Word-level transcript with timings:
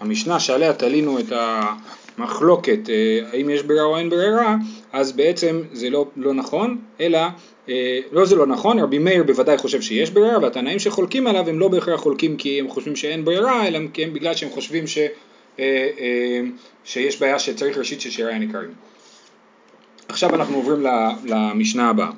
המשנה 0.00 0.40
שעליה 0.40 0.72
תלינו 0.72 1.18
את 1.18 1.32
המחלוקת 1.32 2.90
אה, 2.90 3.20
האם 3.32 3.50
יש 3.50 3.62
ברירה 3.62 3.84
או 3.84 3.98
אין 3.98 4.10
ברירה, 4.10 4.56
אז 4.92 5.12
בעצם 5.12 5.62
זה 5.72 5.90
לא, 5.90 6.06
לא 6.16 6.34
נכון, 6.34 6.78
אלא, 7.00 7.18
אה, 7.68 8.00
לא 8.12 8.24
זה 8.24 8.36
לא 8.36 8.46
נכון, 8.46 8.78
רבי 8.78 8.98
מאיר 8.98 9.22
בוודאי 9.22 9.58
חושב 9.58 9.80
שיש 9.80 10.10
ברירה, 10.10 10.38
והתנאים 10.38 10.78
שחולקים 10.78 11.26
עליו 11.26 11.48
הם 11.48 11.58
לא 11.58 11.68
בהכרח 11.68 12.00
חולקים 12.00 12.36
כי 12.36 12.60
הם 12.60 12.68
חושבים 12.68 12.96
שאין 12.96 13.24
ברירה, 13.24 13.66
אלא 13.66 13.78
כי 13.92 14.04
הם 14.04 14.12
בגלל 14.12 14.34
שהם 14.34 14.50
חושבים 14.50 14.84
ש, 14.86 14.98
שיש 16.84 17.20
בעיה 17.20 17.38
שצריך 17.38 17.78
ראשית 17.78 18.00
של 18.00 18.10
שירי 18.10 18.32
הניכרים. 18.32 18.70
עכשיו 20.08 20.34
אנחנו 20.34 20.56
עוברים 20.56 20.86
למשנה 21.24 21.90
הבאה. 21.90 22.10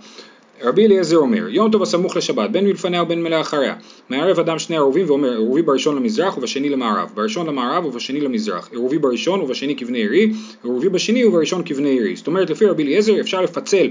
רבי 0.63 0.87
אליעזר 0.87 1.17
אומר, 1.17 1.49
יום 1.49 1.71
טוב 1.71 1.83
הסמוך 1.83 2.17
לשבת, 2.17 2.51
בין 2.51 2.65
מלפניה 2.65 3.03
ובין 3.03 3.23
מלאחריה. 3.23 3.75
מערב 4.09 4.39
אדם 4.41 4.59
שני 4.59 4.77
ערובים 4.77 5.07
ואומר, 5.09 5.31
עירובי 5.31 5.63
בראשון 5.63 5.97
למזרח 5.97 6.39
ובשני 6.39 6.69
למערב. 6.69 7.11
בראשון 7.15 7.47
למערב 7.47 7.85
ובשני 7.85 8.21
למזרח. 8.21 8.69
עירובי 8.73 8.99
בראשון 8.99 9.41
ובשני 9.41 9.77
כבני 9.77 9.99
עירי, 9.99 10.33
עירובי 10.65 10.89
בשני 10.89 11.25
ובראשון 11.25 11.63
כבני 11.65 11.89
עירי. 11.89 12.17
זאת 12.17 12.27
אומרת, 12.27 12.51
לפי 12.51 12.67
רבי 12.67 12.83
אליעזר 12.83 13.21
אפשר 13.21 13.41
לפצל 13.41 13.91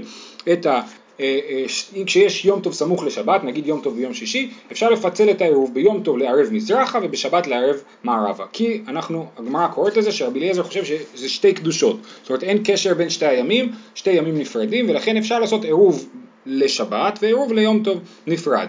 את 0.52 0.66
ה... 0.66 0.80
אה, 1.20 1.38
אה, 1.48 1.64
כשיש 2.06 2.44
יום 2.44 2.60
טוב 2.60 2.72
סמוך 2.72 3.04
לשבת, 3.04 3.44
נגיד 3.44 3.66
יום 3.66 3.80
טוב 3.80 3.96
ויום 3.96 4.14
שישי, 4.14 4.50
אפשר 4.72 4.90
לפצל 4.90 5.30
את 5.30 5.40
העירוב 5.40 5.74
ביום 5.74 6.02
טוב 6.02 6.18
לערב 6.18 6.48
מזרחה 6.50 6.98
ובשבת 7.02 7.46
לערב 7.46 7.76
מערבה. 8.04 8.44
כי 8.52 8.80
אנחנו, 8.88 9.26
הגמרא 9.36 9.68
קוראת 9.68 9.96
לזה 9.96 10.12
שרבי 10.12 10.38
אליעזר 10.38 10.62
חושב 10.62 10.84
שזה 10.84 11.28
שתי 11.28 11.52
קדושות. 11.52 11.96
זאת 12.22 12.30
אומרת 12.30 12.42
אין 12.42 12.58
קשר 12.64 12.94
בין 12.94 13.10
שתי 13.10 13.26
הימים, 13.26 13.72
שתי 13.94 14.10
ימים 14.10 14.38
נפרדים, 14.38 14.90
ולכן 14.90 15.16
אפשר 15.16 15.38
לעשות 15.38 15.64
עירוב 15.64 16.08
לשבת 16.46 17.18
ועירוב 17.22 17.52
ליום 17.52 17.82
טוב 17.82 17.98
נפרד. 18.26 18.68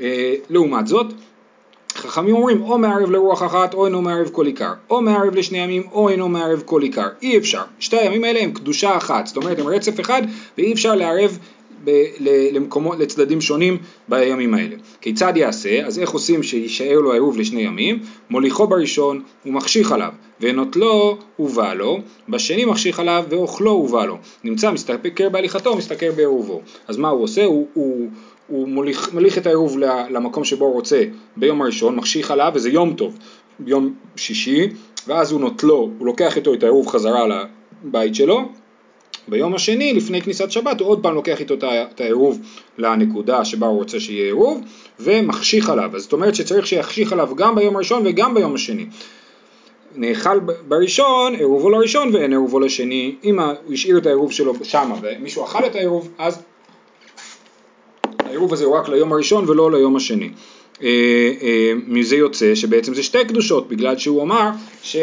אה, 0.00 0.34
לעומת 0.50 0.86
זאת, 0.86 1.06
חכמים 1.94 2.34
אומרים 2.34 2.62
או 2.62 2.78
מערב 2.78 3.10
לרוח 3.10 3.42
אחת 3.42 3.74
או 3.74 3.86
אינו 3.86 4.02
מערב 4.02 4.28
כל 4.32 4.46
עיקר, 4.46 4.72
או 4.90 5.02
מערב 5.02 5.34
לשני 5.34 5.58
ימים 5.58 5.82
או 5.92 6.08
אינו 6.08 6.28
מערב 6.28 6.62
כל 6.64 6.82
עיקר, 6.82 7.08
אי 7.22 7.38
אפשר, 7.38 7.62
שתי 7.78 7.96
הימים 7.96 8.24
האלה 8.24 8.40
הם 8.40 8.52
קדושה 8.52 8.96
אחת, 8.96 9.26
זאת 9.26 9.36
אומרת 9.36 9.58
הם 9.58 9.66
רצף 9.66 10.00
אחד 10.00 10.22
ואי 10.58 10.72
אפשר 10.72 10.94
לערב 10.94 11.38
ב- 11.84 12.06
למקומות, 12.52 12.98
לצדדים 12.98 13.40
שונים 13.40 13.78
בימים 14.08 14.54
האלה. 14.54 14.76
כיצד 15.00 15.32
יעשה? 15.36 15.86
אז 15.86 15.98
איך 15.98 16.10
עושים 16.10 16.42
שיישאר 16.42 17.00
לו 17.00 17.10
העירוב 17.10 17.38
לשני 17.38 17.60
ימים? 17.60 17.98
מוליכו 18.30 18.66
בראשון 18.66 19.22
ומחשיך 19.46 19.92
עליו, 19.92 20.12
ונוטלו 20.40 21.18
ובא 21.38 21.74
לו, 21.74 21.98
בשני 22.28 22.64
מחשיך 22.64 23.00
עליו 23.00 23.24
ואוכלו 23.28 23.70
ובא 23.70 24.04
לו. 24.04 24.18
נמצא 24.44 24.70
מסתכר 24.70 25.28
בהליכתו 25.28 25.76
מסתכר 25.76 26.12
בעירובו. 26.16 26.60
אז 26.88 26.96
מה 26.96 27.08
הוא 27.08 27.22
עושה? 27.22 27.44
הוא, 27.44 27.66
הוא, 27.74 28.08
הוא 28.48 28.68
מוליך, 28.68 29.14
מוליך 29.14 29.38
את 29.38 29.46
העירוב 29.46 29.78
למקום 30.10 30.44
שבו 30.44 30.64
הוא 30.64 30.74
רוצה 30.74 31.04
ביום 31.36 31.62
הראשון, 31.62 31.96
מחשיך 31.96 32.30
עליו 32.30 32.52
וזה 32.54 32.70
יום 32.70 32.94
טוב, 32.94 33.18
ביום 33.58 33.94
שישי, 34.16 34.68
ואז 35.06 35.32
הוא 35.32 35.40
נוטלו, 35.40 35.90
הוא 35.98 36.06
לוקח 36.06 36.36
איתו 36.36 36.54
את 36.54 36.62
העירוב 36.62 36.86
חזרה 36.86 37.26
לבית 37.84 38.14
שלו, 38.14 38.48
ביום 39.30 39.54
השני 39.54 39.92
לפני 39.92 40.22
כניסת 40.22 40.50
שבת 40.50 40.80
הוא 40.80 40.88
עוד 40.88 41.02
פעם 41.02 41.14
לוקח 41.14 41.40
איתו 41.40 41.54
את 41.64 42.00
העירוב 42.00 42.40
לנקודה 42.78 43.44
שבה 43.44 43.66
הוא 43.66 43.78
רוצה 43.78 44.00
שיהיה 44.00 44.24
עירוב 44.24 44.60
ומחשיך 45.00 45.70
עליו, 45.70 45.90
אז 45.94 46.02
זאת 46.02 46.12
אומרת 46.12 46.34
שצריך 46.34 46.66
שיחשיך 46.66 47.12
עליו 47.12 47.34
גם 47.36 47.54
ביום 47.54 47.76
הראשון 47.76 48.02
וגם 48.06 48.34
ביום 48.34 48.54
השני. 48.54 48.86
נאכל 49.96 50.40
בראשון, 50.68 51.34
עירובו 51.34 51.70
לראשון 51.70 52.14
ואין 52.14 52.30
עירובו 52.30 52.60
לשני, 52.60 53.14
אם 53.24 53.40
הוא 53.40 53.72
השאיר 53.72 53.98
את 53.98 54.06
העירוב 54.06 54.32
שלו 54.32 54.54
שמה 54.62 54.94
ומישהו 55.02 55.44
אכל 55.44 55.66
את 55.66 55.74
העירוב, 55.74 56.08
אז 56.18 56.42
העירוב 58.18 58.52
הזה 58.52 58.64
הוא 58.64 58.76
רק 58.76 58.88
ליום 58.88 59.12
הראשון 59.12 59.48
ולא 59.48 59.72
ליום 59.72 59.96
השני. 59.96 60.30
אה, 60.82 60.88
אה, 61.42 61.72
מזה 61.86 62.16
יוצא 62.16 62.54
שבעצם 62.54 62.94
זה 62.94 63.02
שתי 63.02 63.24
קדושות, 63.24 63.68
בגלל 63.68 63.98
שהוא 63.98 64.22
אמר 64.22 64.50
ש... 64.82 64.96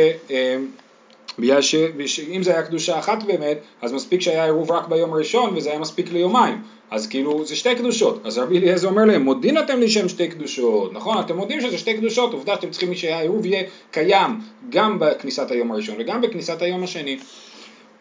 בגלל 1.40 1.62
שאם 1.62 2.44
זה 2.44 2.52
היה 2.52 2.64
קדושה 2.64 3.00
אחת 3.00 3.24
באמת, 3.24 3.58
אז 3.82 3.94
מספיק 3.94 4.22
שהיה 4.22 4.46
עירוב 4.46 4.72
רק 4.72 4.88
ביום 4.88 5.14
הראשון 5.14 5.58
וזה 5.58 5.70
היה 5.70 5.80
מספיק 5.80 6.12
ליומיים. 6.12 6.62
אז 6.92 7.08
כאילו 7.08 7.46
זה 7.46 7.56
שתי 7.56 7.76
קדושות. 7.76 8.22
אז 8.26 8.38
רבי 8.38 8.58
אליעזר 8.58 8.88
אומר 8.88 9.06
להם, 9.06 9.22
מודים 9.22 9.58
אתם 9.58 9.80
לי 9.80 9.90
שהם 9.90 10.10
שתי 10.10 10.28
קדושות, 10.28 10.94
נכון? 10.94 11.20
אתם 11.20 11.38
מודים 11.38 11.62
שזה 11.62 11.78
שתי 11.78 11.94
קדושות, 11.94 12.34
עובדה 12.34 12.56
שאתם 12.56 12.70
צריכים 12.70 12.96
שהעירוב 12.96 13.46
יהיה 13.46 13.64
קיים 13.92 14.40
גם 14.70 15.00
בכניסת 15.00 15.52
היום 15.52 15.72
הראשון 15.72 15.96
וגם 16.00 16.22
בכניסת 16.22 16.62
היום 16.62 16.84
השני. 16.84 17.18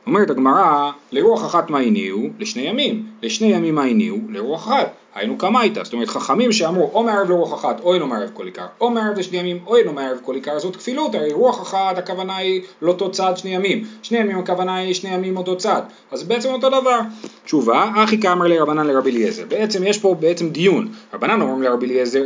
אומרת 0.06 0.30
הגמרא, 0.30 0.91
לרוח 1.12 1.46
אחת 1.46 1.70
מה 1.70 1.78
הניעו? 1.78 2.28
לשני 2.38 2.62
ימים. 2.62 3.06
לשני 3.22 3.46
ימים 3.46 3.75
מה 3.75 3.82
הניעו? 3.82 4.19
לרוח 4.28 4.69
אחת. 4.69 4.92
היינו 5.16 5.37
איתה, 5.62 5.84
זאת 5.84 5.93
אומרת 5.93 6.09
חכמים 6.09 6.53
שאמרו 6.53 6.91
או 6.94 7.03
מערב 7.03 7.31
לרוח 7.31 7.54
אחת 7.54 7.81
או 7.81 7.94
אינו 7.94 8.06
מערב 8.06 8.31
כל 8.32 8.47
עיקר, 8.47 8.66
או 8.81 8.91
מערב 8.91 9.19
לשני 9.19 9.38
ימים 9.38 9.59
או 9.66 9.77
אינו 9.77 9.93
מערב 9.93 10.19
כל 10.22 10.34
עיקר, 10.34 10.59
זאת 10.59 10.77
כפילות, 10.77 11.15
הרי 11.15 11.32
רוח 11.32 11.62
אחת 11.62 11.99
הכוונה 11.99 12.37
היא 12.37 12.62
לאותו 12.82 13.10
צד 13.10 13.32
שני 13.37 13.55
ימים, 13.55 13.84
שני 14.03 14.19
ימים 14.19 14.38
הכוונה 14.38 14.76
היא 14.76 14.94
שני 14.94 15.15
ימים 15.15 15.37
אותו 15.37 15.56
צד, 15.56 15.82
אז 16.10 16.22
בעצם 16.22 16.49
אותו 16.49 16.69
דבר. 16.69 17.00
תשובה, 17.44 17.91
אחי 17.94 18.21
כאמר 18.21 18.47
לרבנן 18.47 18.87
לרבי 18.87 19.10
אליעזר, 19.10 19.44
בעצם 19.49 19.87
יש 19.87 19.99
פה 19.99 20.15
בעצם 20.21 20.50
דיון, 20.50 20.88
רבנן 21.15 21.41
אומרים 21.41 21.62
לרבי 21.62 21.87
אליעזר, 21.87 22.25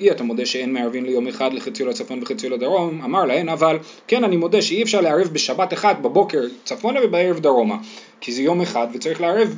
אי 0.00 0.10
אתה, 0.10 0.24
מודה 0.24 0.46
שאין 0.46 0.72
מערבים 0.72 1.04
ליום 1.04 1.28
אחד 1.28 1.52
לחציו 1.52 1.86
לצפון 1.86 2.22
וחציו 2.22 2.50
לדרום, 2.50 3.00
אמר 3.04 3.24
להן, 3.24 3.48
אבל 3.48 3.78
כן 4.08 4.24
אני 4.24 4.36
מודה 4.36 4.62
שאי 4.62 4.82
אפשר 4.82 5.00
לערב 5.00 5.28
בשבת 5.32 5.72
אחת 5.72 5.98
בבוקר 5.98 6.40
צפונה 6.64 7.00
ובערב 7.04 7.38
דרומה, 7.38 7.76
כי 8.20 8.32
זה 8.32 8.42
יום 8.42 8.60
אחד 8.60 8.86
וצריך 8.94 9.20
לערב, 9.20 9.56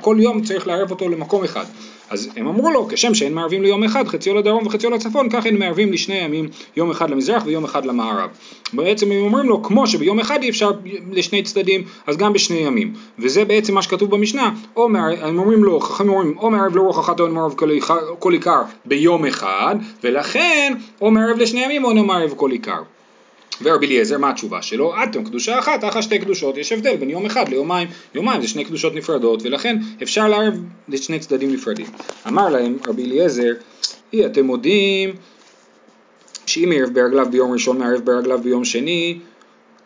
כל 0.00 0.16
יום 0.20 0.42
צריך 0.42 0.66
לערב 0.66 0.90
אותו 0.90 1.08
למקום 1.08 1.44
אחד. 1.44 1.64
אז 2.10 2.28
הם 2.36 2.46
אמרו 2.46 2.70
לו, 2.70 2.88
כשם 2.88 3.14
שאין 3.14 3.34
מערבים 3.34 3.62
ליום 3.62 3.84
אחד, 3.84 4.08
חציו 4.08 4.34
לדרום 4.34 4.66
וחציו 4.66 4.90
לצפון, 4.90 5.28
כך 5.30 5.46
הם 5.46 5.58
מערבים 5.58 5.92
לשני 5.92 6.14
ימים, 6.14 6.48
יום 6.76 6.90
אחד 6.90 7.10
למזרח 7.10 7.42
ויום 7.46 7.64
אחד 7.64 7.86
למערב. 7.86 8.30
בעצם 8.72 9.12
הם 9.12 9.22
אומרים 9.22 9.48
לו, 9.48 9.62
כמו 9.62 9.86
שביום 9.86 10.20
אחד 10.20 10.42
אי 10.42 10.50
אפשר 10.50 10.70
לשני 11.10 11.42
צדדים, 11.42 11.82
אז 12.06 12.16
גם 12.16 12.32
בשני 12.32 12.56
ימים. 12.58 12.94
וזה 13.18 13.44
בעצם 13.44 13.74
מה 13.74 13.82
שכתוב 13.82 14.10
במשנה, 14.10 14.50
או 14.76 14.88
מערב, 14.88 15.18
הם 15.22 15.38
אומרים 15.38 15.64
לו, 15.64 15.80
חכמים 15.80 16.10
אומרים, 16.10 16.38
או 16.38 16.50
מערב 16.50 16.76
לרוח 16.76 16.98
אחת 17.00 17.20
או 17.20 17.28
מערב 17.28 17.54
כל 18.18 18.32
עיקר 18.32 18.62
ביום 18.84 19.26
אחד, 19.26 19.76
ולכן, 20.04 20.72
או 21.00 21.10
מערב 21.10 21.38
לשני 21.38 21.64
ימים 21.64 21.84
או 21.84 21.94
מערב 21.94 22.32
כל 22.36 22.50
עיקר. 22.50 22.82
ורבי 23.62 23.86
אליעזר, 23.86 24.18
מה 24.18 24.30
התשובה 24.30 24.62
שלו? 24.62 24.94
אתם 25.04 25.24
קדושה 25.24 25.58
אחת, 25.58 25.84
אחת 25.84 26.02
שתי 26.02 26.18
קדושות, 26.18 26.56
יש 26.56 26.72
הבדל 26.72 26.96
בין 26.96 27.10
יום 27.10 27.26
אחד 27.26 27.48
ליומיים, 27.48 27.88
יומיים 28.14 28.40
זה 28.42 28.48
שני 28.48 28.64
קדושות 28.64 28.94
נפרדות, 28.94 29.42
ולכן 29.42 29.76
אפשר 30.02 30.28
לערב 30.28 30.54
לשני 30.88 31.18
צדדים 31.18 31.52
נפרדים. 31.52 31.86
אמר 32.26 32.48
להם 32.48 32.76
רבי 32.86 33.04
אליעזר, 33.04 33.52
אי 34.12 34.26
אתם 34.26 34.46
מודים 34.46 35.10
שאם 36.46 36.72
ערב 36.74 36.90
ברגליו 36.94 37.26
ביום 37.30 37.52
ראשון 37.52 37.78
מערב 37.78 38.00
ברגליו 38.04 38.38
ביום 38.42 38.64
שני, 38.64 39.18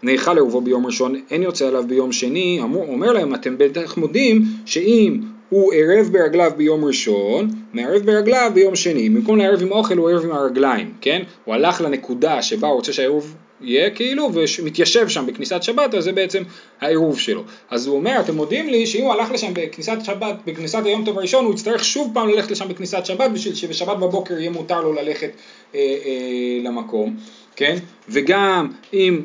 נאכל 0.02 0.38
ערבו 0.38 0.60
ביום 0.60 0.86
ראשון, 0.86 1.14
אין 1.30 1.42
יוצא 1.42 1.66
עליו 1.66 1.84
ביום 1.86 2.12
שני, 2.12 2.60
אמר, 2.62 2.78
אומר 2.78 3.12
להם, 3.12 3.34
אתם 3.34 3.58
בטח 3.58 3.96
מודים 3.96 4.42
שאם 4.66 5.20
הוא 5.48 5.72
ערב 5.74 6.08
ברגליו 6.12 6.52
ביום 6.56 6.84
ראשון, 6.84 7.48
מערב 7.72 8.02
ברגליו 8.02 8.50
ביום 8.54 8.76
שני. 8.76 9.08
במקום 9.08 9.38
לערב 9.38 9.62
עם 9.62 9.72
אוכל 9.72 9.96
הוא 9.96 10.10
ערב 10.10 10.24
עם 10.24 10.32
הרגליים, 10.32 10.92
כן? 11.00 11.22
הוא 11.44 11.54
הלך 11.54 11.80
לנקודה 11.80 12.42
שבה 12.42 12.68
הוא 12.68 12.76
רוצה 12.76 12.92
שהעירוב 12.92 13.34
יהיה 13.60 13.90
כאילו, 13.90 14.30
ומתיישב 14.34 15.08
שם 15.08 15.26
בכניסת 15.26 15.62
שבת, 15.62 15.94
אז 15.94 16.04
זה 16.04 16.12
בעצם 16.12 16.42
העירוב 16.80 17.18
שלו. 17.18 17.42
אז 17.70 17.86
הוא 17.86 17.96
אומר, 17.96 18.20
אתם 18.20 18.34
מודים 18.34 18.68
לי 18.68 18.86
שאם 18.86 19.02
הוא 19.02 19.12
הלך 19.12 19.30
לשם 19.30 19.54
בכניסת 19.54 19.98
שבת, 20.04 20.36
בכניסת 20.46 20.84
היום 20.84 21.04
טוב 21.04 21.18
הראשון, 21.18 21.44
הוא 21.44 21.54
יצטרך 21.54 21.84
שוב 21.84 22.10
פעם 22.14 22.28
ללכת 22.28 22.50
לשם 22.50 22.68
בכניסת 22.68 23.06
שבת, 23.06 23.30
בשביל 23.30 23.54
שבשבת 23.54 23.96
בבוקר 23.96 24.38
יהיה 24.38 24.50
מותר 24.50 24.80
לו 24.80 24.92
ללכת 24.92 25.30
אה, 25.74 25.80
אה, 25.80 26.58
למקום, 26.64 27.16
כן? 27.56 27.76
וגם 28.08 28.72
אם 28.92 29.22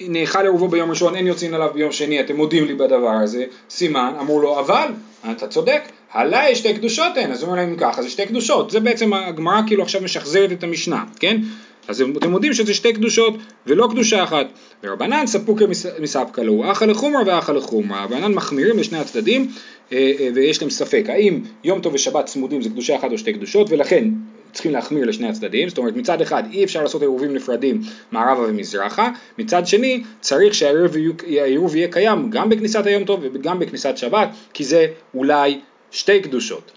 נאכל 0.00 0.42
עירובו 0.42 0.68
ביום 0.68 0.90
ראשון, 0.90 1.16
אין 1.16 1.26
יוצאים 1.26 1.54
עליו 1.54 1.70
ביום 1.74 1.92
שני, 1.92 2.20
אתם 2.20 2.36
מודים 2.36 2.64
לי 2.64 2.74
בדבר 2.74 3.14
הזה, 3.22 3.44
סימן, 3.70 4.14
אמרו 4.20 4.40
לו, 4.40 4.60
אבל, 4.60 4.88
אתה 5.30 5.46
צודק, 5.46 5.82
עליי 6.12 6.56
שתי 6.56 6.74
קדושות 6.74 7.16
הן, 7.16 7.32
אז 7.32 7.42
הוא 7.42 7.50
אומר 7.50 7.62
להם 7.62 7.76
ככה, 7.76 8.02
זה 8.02 8.10
שתי 8.10 8.26
קדושות, 8.26 8.70
זה 8.70 8.80
בעצם 8.80 9.12
הגמרא 9.12 9.60
כאילו 9.66 9.82
עכשיו 9.82 10.02
משחזרת 10.02 10.52
את 10.52 10.64
המשנה, 10.64 11.04
כן? 11.20 11.40
אז 11.88 12.04
אתם 12.16 12.32
יודעים 12.32 12.54
שזה 12.54 12.74
שתי 12.74 12.92
קדושות 12.92 13.34
ולא 13.66 13.88
קדושה 13.90 14.24
אחת. 14.24 14.46
ורבנן 14.84 15.26
ספוקר 15.26 15.66
מספקא 16.00 16.40
לו, 16.40 16.72
אחא 16.72 16.84
לחומרא 16.84 17.22
ואחא 17.26 17.52
לחומרא. 17.52 18.04
רבנן 18.04 18.32
מחמירים 18.32 18.78
לשני 18.78 18.98
הצדדים 18.98 19.50
אה, 19.92 20.12
אה, 20.20 20.28
ויש 20.34 20.62
להם 20.62 20.70
ספק 20.70 21.04
האם 21.08 21.40
יום 21.64 21.80
טוב 21.80 21.94
ושבת 21.94 22.26
צמודים 22.26 22.62
זה 22.62 22.68
קדושה 22.68 22.96
אחת 22.96 23.12
או 23.12 23.18
שתי 23.18 23.32
קדושות 23.32 23.70
ולכן 23.70 24.04
צריכים 24.52 24.72
להחמיר 24.72 25.04
לשני 25.04 25.28
הצדדים, 25.28 25.68
זאת 25.68 25.78
אומרת 25.78 25.96
מצד 25.96 26.20
אחד 26.20 26.42
אי 26.52 26.64
אפשר 26.64 26.82
לעשות 26.82 27.02
עירובים 27.02 27.34
נפרדים 27.34 27.80
מערבה 28.12 28.42
ומזרחה, 28.48 29.10
מצד 29.38 29.66
שני 29.66 30.02
צריך 30.20 30.54
שהעירוב 30.54 31.76
יהיה 31.76 31.88
קיים 31.88 32.30
גם 32.30 32.48
בכניסת 32.48 32.86
היום 32.86 33.04
טוב 33.04 33.20
וגם 33.32 33.58
בכניסת 33.58 33.96
שבת, 33.96 34.28
כי 34.54 34.64
זה 34.64 34.86
אולי 35.14 35.58
שתי 35.90 36.20
קדושות. 36.20 36.72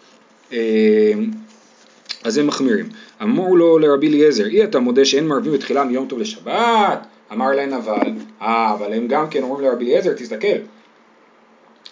אז 2.25 2.37
הם 2.37 2.47
מחמירים. 2.47 2.89
אמרו 3.21 3.55
לו 3.55 3.79
לרבי 3.79 4.07
אליעזר, 4.07 4.45
אי 4.45 4.63
אתה 4.63 4.79
מודה 4.79 5.05
שאין 5.05 5.27
מערבים 5.27 5.53
בתחילה 5.53 5.83
מיום 5.83 6.07
טוב 6.07 6.19
לשבת? 6.19 6.99
אמר 7.31 7.51
להם 7.51 7.73
אבל, 7.73 8.11
אה, 8.41 8.73
אבל 8.73 8.93
הם 8.93 9.07
גם 9.07 9.29
כן 9.29 9.43
אומרים 9.43 9.65
לרבי 9.65 9.85
אליעזר, 9.85 10.13
תסתכל, 10.13 10.57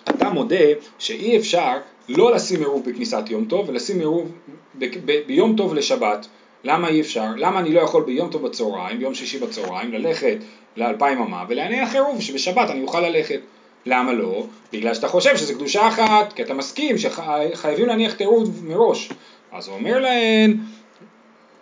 אתה 0.09 0.29
מודה 0.29 0.65
שאי 0.99 1.37
אפשר 1.37 1.77
לא 2.09 2.31
לשים 2.31 2.59
עירוב 2.59 2.89
בכניסת 2.89 3.23
יום 3.29 3.45
טוב 3.45 3.69
ולשים 3.69 3.99
עירוב 3.99 4.31
ב- 4.79 4.85
ב- 5.05 5.21
ביום 5.27 5.55
טוב 5.55 5.73
לשבת, 5.73 6.27
למה 6.63 6.87
אי 6.87 7.01
אפשר? 7.01 7.27
למה 7.37 7.59
אני 7.59 7.73
לא 7.73 7.81
יכול 7.81 8.03
ביום 8.03 8.29
טוב 8.29 8.47
בצהריים, 8.47 8.99
ביום 8.99 9.13
שישי 9.13 9.39
בצהריים, 9.39 9.91
ללכת 9.93 10.37
לאלפיים 10.77 11.21
אמה 11.21 11.43
ולהניח 11.49 11.93
עירוב 11.93 12.21
שבשבת 12.21 12.69
אני 12.69 12.81
אוכל 12.81 12.99
ללכת? 13.01 13.39
למה 13.85 14.13
לא? 14.13 14.45
בגלל 14.73 14.93
שאתה 14.93 15.07
חושב 15.07 15.37
שזה 15.37 15.53
קדושה 15.53 15.87
אחת, 15.87 16.33
כי 16.33 16.43
אתה 16.43 16.53
מסכים 16.53 16.97
שחייבים 16.97 17.85
להניח 17.87 18.13
את 18.15 18.21
העירוב 18.21 18.65
מראש. 18.65 19.09
אז 19.53 19.67
הוא 19.67 19.75
אומר 19.75 19.99
להן, 19.99 20.57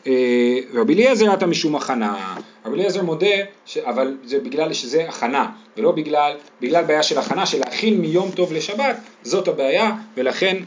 אה, 0.07 0.59
רבי 0.73 0.93
אליעזר 0.93 1.33
אתה 1.33 1.45
משום 1.45 1.75
הכנה, 1.75 2.35
רבי 2.65 2.75
אליעזר 2.75 3.03
מודה, 3.03 3.35
ש... 3.65 3.77
אבל 3.77 4.17
זה 4.25 4.39
בגלל 4.39 4.73
שזה 4.73 5.05
הכנה, 5.09 5.49
ולא 5.77 5.91
בגלל, 5.91 6.33
בגלל 6.61 6.83
בעיה 6.83 7.03
של 7.03 7.17
הכנה, 7.17 7.45
של 7.45 7.59
להכין 7.59 8.01
מיום 8.01 8.31
טוב 8.31 8.53
לשבת, 8.53 8.95
זאת 9.23 9.47
הבעיה, 9.47 9.91
ולכן 10.17 10.57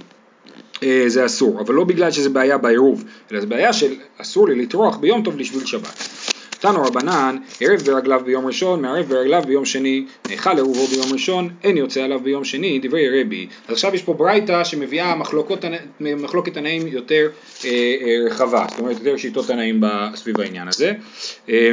אה, 0.83 1.05
זה 1.07 1.27
אסור, 1.27 1.61
אבל 1.61 1.75
לא 1.75 1.85
בגלל 1.85 2.11
שזה 2.11 2.31
בעיה 2.31 2.59
בעירוב, 2.59 3.05
אלא 3.33 3.41
זה 3.41 3.47
בעיה 3.47 3.73
של 3.73 3.95
אסור 4.19 4.49
לי 4.49 4.55
לטרוח 4.63 4.97
ביום 4.97 5.23
טוב 5.23 5.37
לשביל 5.37 5.67
שבת. 5.67 6.09
תנו 6.65 6.83
רבנן, 6.83 7.37
ערב 7.61 7.81
ברגליו 7.81 8.21
ביום 8.25 8.47
ראשון, 8.47 8.83
מערב 8.83 9.09
ברגליו 9.09 9.43
ביום 9.47 9.65
שני, 9.65 10.05
נאכל 10.31 10.57
עירובו 10.57 10.87
ביום 10.87 11.13
ראשון, 11.13 11.49
אין 11.65 11.77
יוצא 11.77 12.03
עליו 12.03 12.21
ביום 12.21 12.45
שני, 12.45 12.79
דברי 12.83 13.21
רבי. 13.21 13.47
אז 13.69 13.75
עכשיו 13.75 13.95
יש 13.95 14.03
פה 14.03 14.15
ברייתא 14.15 14.65
שמביאה 14.65 15.15
מחלוקת 16.01 16.55
תנאים 16.55 16.87
יותר 16.87 17.29
אה, 17.65 17.71
אה, 17.71 18.27
רחבה, 18.27 18.67
זאת 18.71 18.79
אומרת 18.79 18.97
יותר 18.99 19.17
שיטות 19.17 19.47
תנאים 19.47 19.81
סביב 20.15 20.41
העניין 20.41 20.69
הזה. 20.69 20.93
אה, 21.49 21.73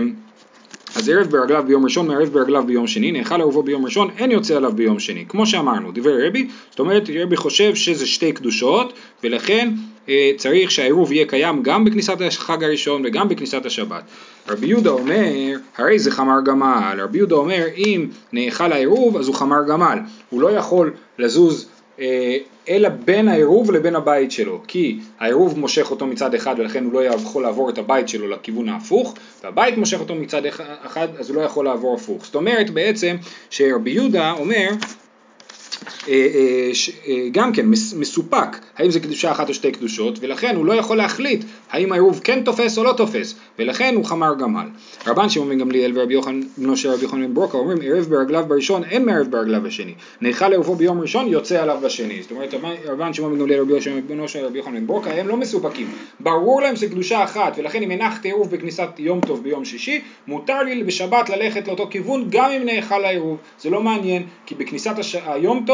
אז 0.95 1.09
ערב 1.09 1.27
ברגליו 1.27 1.63
ביום 1.67 1.83
ראשון, 1.83 2.07
מערב 2.07 2.29
ברגליו 2.29 2.63
ביום 2.67 2.87
שני, 2.87 3.11
נאכל 3.11 3.41
ערבו 3.41 3.63
ביום 3.63 3.85
ראשון, 3.85 4.09
אין 4.17 4.31
יוצא 4.31 4.55
עליו 4.55 4.71
ביום 4.71 4.99
שני. 4.99 5.25
כמו 5.27 5.45
שאמרנו, 5.45 5.91
דברי 5.93 6.27
רבי, 6.27 6.47
זאת 6.69 6.79
אומרת 6.79 7.09
רבי 7.15 7.35
חושב 7.35 7.75
שזה 7.75 8.07
שתי 8.07 8.31
קדושות, 8.31 8.93
ולכן 9.23 9.69
אה, 10.09 10.31
צריך 10.37 10.71
שהעירוב 10.71 11.11
יהיה 11.11 11.25
קיים 11.25 11.63
גם 11.63 11.85
בכניסת 11.85 12.17
החג 12.21 12.63
הראשון 12.63 13.01
וגם 13.05 13.29
בכניסת 13.29 13.65
השבת. 13.65 14.03
רבי 14.47 14.67
יהודה 14.67 14.89
אומר, 14.89 15.57
הרי 15.77 15.99
זה 15.99 16.11
חמר 16.11 16.41
גמל. 16.45 16.99
רבי 17.03 17.17
יהודה 17.17 17.35
אומר, 17.35 17.65
אם 17.77 18.07
נאכל 18.33 18.71
העירוב 18.73 19.17
אז 19.17 19.27
הוא 19.27 19.35
חמר 19.35 19.63
גמל. 19.67 19.99
הוא 20.29 20.41
לא 20.41 20.51
יכול 20.51 20.93
לזוז 21.19 21.69
אה, 21.99 22.37
אלא 22.69 22.89
בין 22.89 23.27
העירוב 23.27 23.71
לבין 23.71 23.95
הבית 23.95 24.31
שלו, 24.31 24.61
כי 24.67 24.99
העירוב 25.19 25.59
מושך 25.59 25.91
אותו 25.91 26.05
מצד 26.05 26.35
אחד 26.35 26.55
ולכן 26.57 26.83
הוא 26.83 26.93
לא 26.93 27.05
יכול 27.05 27.43
לעבור 27.43 27.69
את 27.69 27.77
הבית 27.77 28.09
שלו 28.09 28.27
לכיוון 28.27 28.69
ההפוך, 28.69 29.15
והבית 29.43 29.77
מושך 29.77 29.99
אותו 29.99 30.15
מצד 30.15 30.41
אחד 30.85 31.07
אז 31.19 31.29
הוא 31.29 31.37
לא 31.37 31.41
יכול 31.41 31.65
לעבור 31.65 31.95
הפוך. 31.95 32.25
זאת 32.25 32.35
אומרת 32.35 32.69
בעצם 32.69 33.15
שרבי 33.49 33.91
יהודה 33.91 34.31
אומר 34.31 34.69
גם 37.31 37.53
כן 37.53 37.65
מסופק 37.95 38.57
האם 38.77 38.91
זה 38.91 38.99
קדושה 38.99 39.31
אחת 39.31 39.49
או 39.49 39.53
שתי 39.53 39.71
קדושות 39.71 40.17
ולכן 40.21 40.55
הוא 40.55 40.65
לא 40.65 40.73
יכול 40.73 40.97
להחליט 40.97 41.43
האם 41.71 41.91
העירוב 41.91 42.21
כן 42.23 42.43
תופס 42.43 42.77
או 42.77 42.83
לא 42.83 42.93
תופס 42.93 43.35
ולכן 43.59 43.95
הוא 43.95 44.05
חמר 44.05 44.33
גמל. 44.39 44.65
רבן 45.07 45.29
שמעון 45.29 45.49
בן 45.49 45.57
גמליאל 45.57 45.91
ורבי 45.95 46.13
יוחנן 46.13 46.41
בנו 46.57 46.77
של 46.77 46.89
רבי 46.89 47.03
יוחנן 47.03 47.27
בן 47.27 47.33
ברוקה 47.33 47.57
אומרים 47.57 47.77
ערב 47.83 48.05
ברגליו 48.09 48.45
בראשון 48.47 48.83
אין 48.83 49.05
מערב 49.05 49.27
ברגליו 49.31 49.61
בשני 49.61 49.93
נאכל 50.21 50.53
ערבו 50.53 50.75
ביום 50.75 51.01
ראשון 51.01 51.27
יוצא 51.27 51.61
עליו 51.61 51.79
בשני 51.83 52.21
זאת 52.21 52.31
אומרת 52.31 52.53
רבן 52.85 53.13
שמעון 53.13 53.33
בן 53.33 53.39
גמליאל 53.39 53.59
ורבי 53.61 53.73
יוחנן 53.73 54.07
בנו 54.07 54.27
של 54.27 54.45
רבי 54.45 54.57
יוחנן 54.57 54.75
בן 54.75 54.87
ברוקה 54.87 55.13
הם 55.13 55.27
לא 55.27 55.37
מסופקים 55.37 55.87
ברור 56.19 56.61
להם 56.61 56.75
שזה 56.75 56.87
קדושה 56.87 57.23
אחת 57.23 57.53
ולכן 57.57 57.83
אם 57.83 57.91
הנחתי 57.91 58.27
עירוב 58.27 58.51
בכניסת 58.51 58.89
יום 58.97 59.21
טוב 59.21 59.43
ביום 59.43 59.65
שישי 59.65 60.01
מותר 60.27 60.63
לי 60.63 60.83
בשבת 60.83 61.29
ללכת 61.29 61.67
לאותו 61.67 61.87
כיוון 61.89 62.25
גם 62.29 62.51
אם 62.51 62.65
נאכל 62.65 63.05
העירוב 63.05 63.37
זה 63.61 63.69
לא 63.69 63.81
מעניין 63.81 64.23
כי 64.45 64.55
בכניסת. 64.55 64.95
היום 65.25 65.63
טוב 65.67 65.70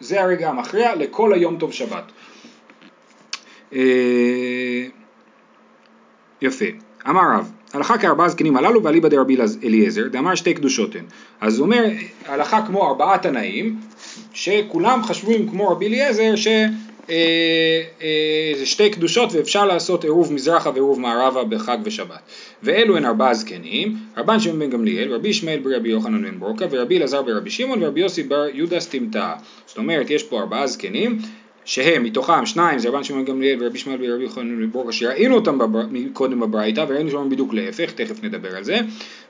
זה 0.00 0.22
הרגע 0.22 0.48
המכריע 0.48 0.94
לכל 0.94 1.32
היום 1.32 1.56
טוב 1.58 1.72
שבת. 1.72 2.12
אה, 3.72 4.86
יפה. 6.42 6.64
אמר 7.08 7.22
רב, 7.36 7.52
הלכה 7.74 7.98
כארבעה 7.98 8.28
זקנים 8.28 8.56
הללו 8.56 8.82
ואליבא 8.82 9.08
דרבי 9.08 9.36
אליעזר, 9.64 10.08
דאמר 10.08 10.34
שתי 10.34 10.54
קדושות 10.54 10.94
הן. 10.96 11.04
אז 11.40 11.58
הוא 11.58 11.64
אומר, 11.64 11.84
הלכה 12.26 12.66
כמו 12.66 12.88
ארבעה 12.88 13.18
תנאים, 13.18 13.80
שכולם 14.32 15.02
חשבו 15.02 15.32
כמו 15.50 15.68
רבי 15.68 15.86
אליעזר, 15.86 16.36
שזה 16.36 16.66
אה, 17.10 17.82
אה, 18.02 18.66
שתי 18.66 18.90
קדושות 18.90 19.32
ואפשר 19.32 19.66
לעשות 19.66 20.04
עירוב 20.04 20.32
מזרחה 20.32 20.70
ועירוב 20.70 21.00
מערבה 21.00 21.44
בחג 21.44 21.78
ושבת. 21.84 22.18
ואלו 22.62 22.96
הן 22.96 23.04
ארבעה 23.04 23.34
זקנים, 23.34 23.96
רבן 24.16 24.40
שמעון 24.40 24.58
בן 24.58 24.70
גמליאל, 24.70 25.14
רבי 25.14 25.28
ישמעאל 25.28 25.58
ברבי 25.58 25.88
יוחנן 25.88 26.22
בן 26.22 26.40
ברוקה, 26.40 26.66
ורבי 26.70 26.98
אלעזר 26.98 27.22
ברבי 27.22 27.50
שמעון, 27.50 27.82
ורבי 27.82 28.00
יוסי 28.00 28.22
בר 28.22 28.46
יהודה 28.54 28.80
סטימתא. 28.80 29.32
זאת 29.66 29.78
אומרת, 29.78 30.10
יש 30.10 30.22
פה 30.22 30.40
ארבעה 30.40 30.66
זקנים, 30.66 31.18
שהם 31.68 32.02
מתוכם 32.02 32.46
שניים 32.46 32.78
זה 32.78 32.88
רבן 32.88 33.04
שמעון 33.04 33.24
גמליאל 33.24 33.62
ורבי 33.62 33.78
ישמעאל 33.78 33.98
ורבי 34.02 34.22
יוחנן 34.22 34.56
בן 34.58 34.70
ברוקה 34.70 34.92
שראינו 34.92 35.34
אותם. 35.34 35.58
קודם 36.12 36.40
בברייתא 36.40 36.84
וראינו 36.88 37.10
שם 37.10 37.30
בדיוק 37.30 37.54
להפך, 37.54 37.90
תכף 37.92 38.24
נדבר 38.24 38.56
על 38.56 38.64
זה 38.64 38.78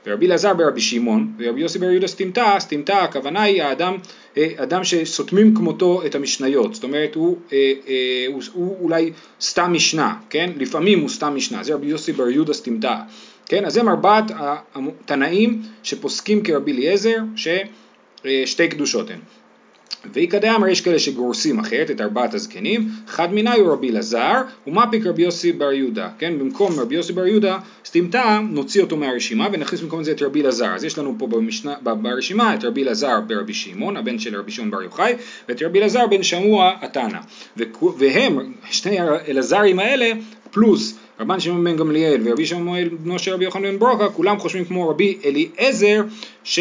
ורבי 0.07 0.25
אלעזר 0.25 0.53
ברבי 0.53 0.81
שמעון 0.81 1.33
ורבי 1.37 1.61
יוסי 1.61 1.79
בר 1.79 1.85
יהודה 1.85 2.07
סטימתא, 2.07 2.59
סטימתא 2.59 2.91
הכוונה 2.91 3.41
היא 3.41 3.63
האדם 3.63 3.95
אה, 4.37 4.49
אדם 4.57 4.83
שסותמים 4.83 5.55
כמותו 5.55 6.01
את 6.05 6.15
המשניות, 6.15 6.73
זאת 6.75 6.83
אומרת 6.83 7.15
הוא, 7.15 7.37
אה, 7.53 7.73
אה, 7.87 8.25
הוא, 8.27 8.41
הוא 8.53 8.77
אולי 8.81 9.11
סתם 9.41 9.73
משנה, 9.73 10.15
כן? 10.29 10.51
לפעמים 10.57 10.99
הוא 10.99 11.09
סתם 11.09 11.35
משנה, 11.35 11.63
זה 11.63 11.73
רבי 11.73 11.87
יוסי 11.87 12.11
בר 12.11 12.29
יהודה 12.29 12.53
סטימתא, 12.53 12.95
כן? 13.45 13.65
אז 13.65 13.77
הם 13.77 13.89
ארבעת 13.89 14.31
התנאים 14.75 15.61
שפוסקים 15.83 16.43
כרבי 16.43 16.71
אליעזר 16.71 17.17
ששתי 17.35 18.67
קדושות 18.67 19.09
הן 19.09 19.19
ואיכא 20.13 20.39
דאמר 20.39 20.67
יש 20.67 20.81
כאלה 20.81 20.99
שגורסים 20.99 21.59
אחרת 21.59 21.91
את 21.91 22.01
ארבעת 22.01 22.33
הזקנים, 22.33 22.89
חד 23.07 23.33
מיני 23.33 23.55
הוא 23.55 23.71
רבי 23.71 23.89
אלעזר 23.89 24.41
ומפיק 24.67 25.05
רבי 25.05 25.21
יוסי 25.21 25.51
בר 25.51 25.71
יהודה, 25.71 26.09
כן, 26.19 26.39
במקום 26.39 26.79
רבי 26.79 26.95
יוסי 26.95 27.13
בר 27.13 27.27
יהודה 27.27 27.57
סטימתא 27.85 28.39
נוציא 28.49 28.81
אותו 28.81 28.97
מהרשימה 28.97 29.47
ונכניס 29.51 29.81
במקום 29.81 30.03
זה 30.03 30.11
את 30.11 30.21
רבי 30.21 30.41
אלעזר, 30.41 30.75
אז 30.75 30.83
יש 30.83 30.97
לנו 30.97 31.15
פה 31.17 31.27
במשנה, 31.27 31.75
ברשימה 31.83 32.53
את 32.53 32.63
רבי 32.63 32.83
אלעזר 32.83 33.19
ברבי 33.27 33.53
שמעון, 33.53 33.97
הבן 33.97 34.19
של 34.19 34.39
רבי 34.39 34.51
שמעון 34.51 34.71
בר 34.71 34.81
יוחאי, 34.81 35.13
ואת 35.49 35.63
רבי 35.63 35.79
אלעזר 35.79 36.07
בן 36.07 36.23
שמוע 36.23 36.71
התנא, 36.81 37.19
והם, 37.97 38.53
שני 38.71 38.97
אלעזרים 39.27 39.79
האלה, 39.79 40.11
פלוס 40.51 40.97
רבן 41.19 41.39
שמעון 41.39 41.63
בן 41.63 41.77
גמליאל 41.77 42.21
ורבי 42.23 42.45
שמעון 42.45 42.89
בנו 43.03 43.19
של 43.19 43.33
רבי 43.33 43.45
יוחנן 43.45 43.71
בן 43.71 43.79
ברוקה, 43.79 44.09
כולם 44.09 44.39
חושבים 44.39 44.65
כמו 44.65 44.89
רבי 44.89 45.17
אליעזר, 45.25 46.03
ש... 46.43 46.59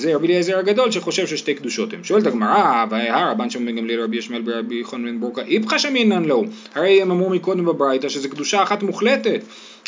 זה 0.00 0.14
רבי 0.14 0.26
אליעזר 0.26 0.58
הגדול 0.58 0.90
שחושב 0.90 1.26
ששתי 1.26 1.54
קדושות 1.54 1.92
הם. 1.92 2.04
שואלת 2.04 2.26
הגמרא, 2.26 2.84
והיה 2.90 3.30
רבן 3.30 3.50
שם 3.50 3.66
בן 3.66 3.76
גמליאל 3.76 4.02
רבי 4.02 4.16
ישמעאל 4.16 4.42
ברבי 4.42 4.80
יחון 4.80 5.04
בן 5.04 5.20
ברוקה, 5.20 5.42
איפכא 5.42 5.78
שמינן 5.78 6.24
לו, 6.24 6.44
הרי 6.74 7.02
הם 7.02 7.10
אמרו 7.10 7.30
מקודם 7.30 7.64
בברייתא 7.64 8.08
שזה 8.08 8.28
קדושה 8.28 8.62
אחת 8.62 8.82
מוחלטת. 8.82 9.40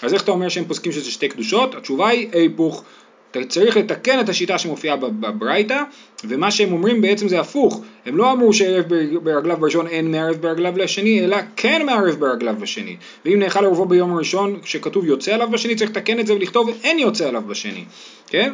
אז 0.02 0.14
איך 0.14 0.22
אתה 0.22 0.30
אומר 0.30 0.48
שהם 0.48 0.64
פוסקים 0.64 0.92
שזה 0.92 1.10
שתי 1.10 1.28
קדושות? 1.28 1.74
התשובה 1.74 2.08
היא 2.08 2.28
היפוך. 2.32 2.84
אתה 3.30 3.44
צריך 3.44 3.76
לתקן 3.76 4.20
את 4.20 4.28
השיטה 4.28 4.58
שמופיעה 4.58 4.96
בברייתא, 4.96 5.82
ומה 6.24 6.50
שהם 6.50 6.72
אומרים 6.72 7.00
בעצם 7.00 7.28
זה 7.28 7.40
הפוך. 7.40 7.82
הם 8.06 8.16
לא 8.16 8.32
אמרו 8.32 8.52
שערב 8.52 8.84
ברגליו 9.22 9.56
בראשון 9.56 9.86
אין 9.86 10.10
מערב 10.10 10.36
ברגליו 10.36 10.78
לשני, 10.78 11.24
אלא 11.24 11.36
כן 11.56 11.86
מערב 11.86 12.14
ברגליו 12.14 12.54
בשני. 12.60 12.96
ואם 13.24 13.38
נאכל 13.38 13.64
ערבו 13.64 13.84
ביום 13.84 14.14
הראשון, 14.14 14.60
כשכתוב 14.62 15.04
יוצא 15.04 15.34
עליו 15.34 15.50
בשני, 15.50 15.74
צריך 15.74 15.90
לתקן 15.90 16.20
את 16.20 16.26
זה 16.26 16.34
ולכתוב 16.34 16.70
אין 16.82 16.98
יוצא 16.98 17.28
עליו 17.28 17.42
בשני. 17.42 17.84
כן? 18.26 18.52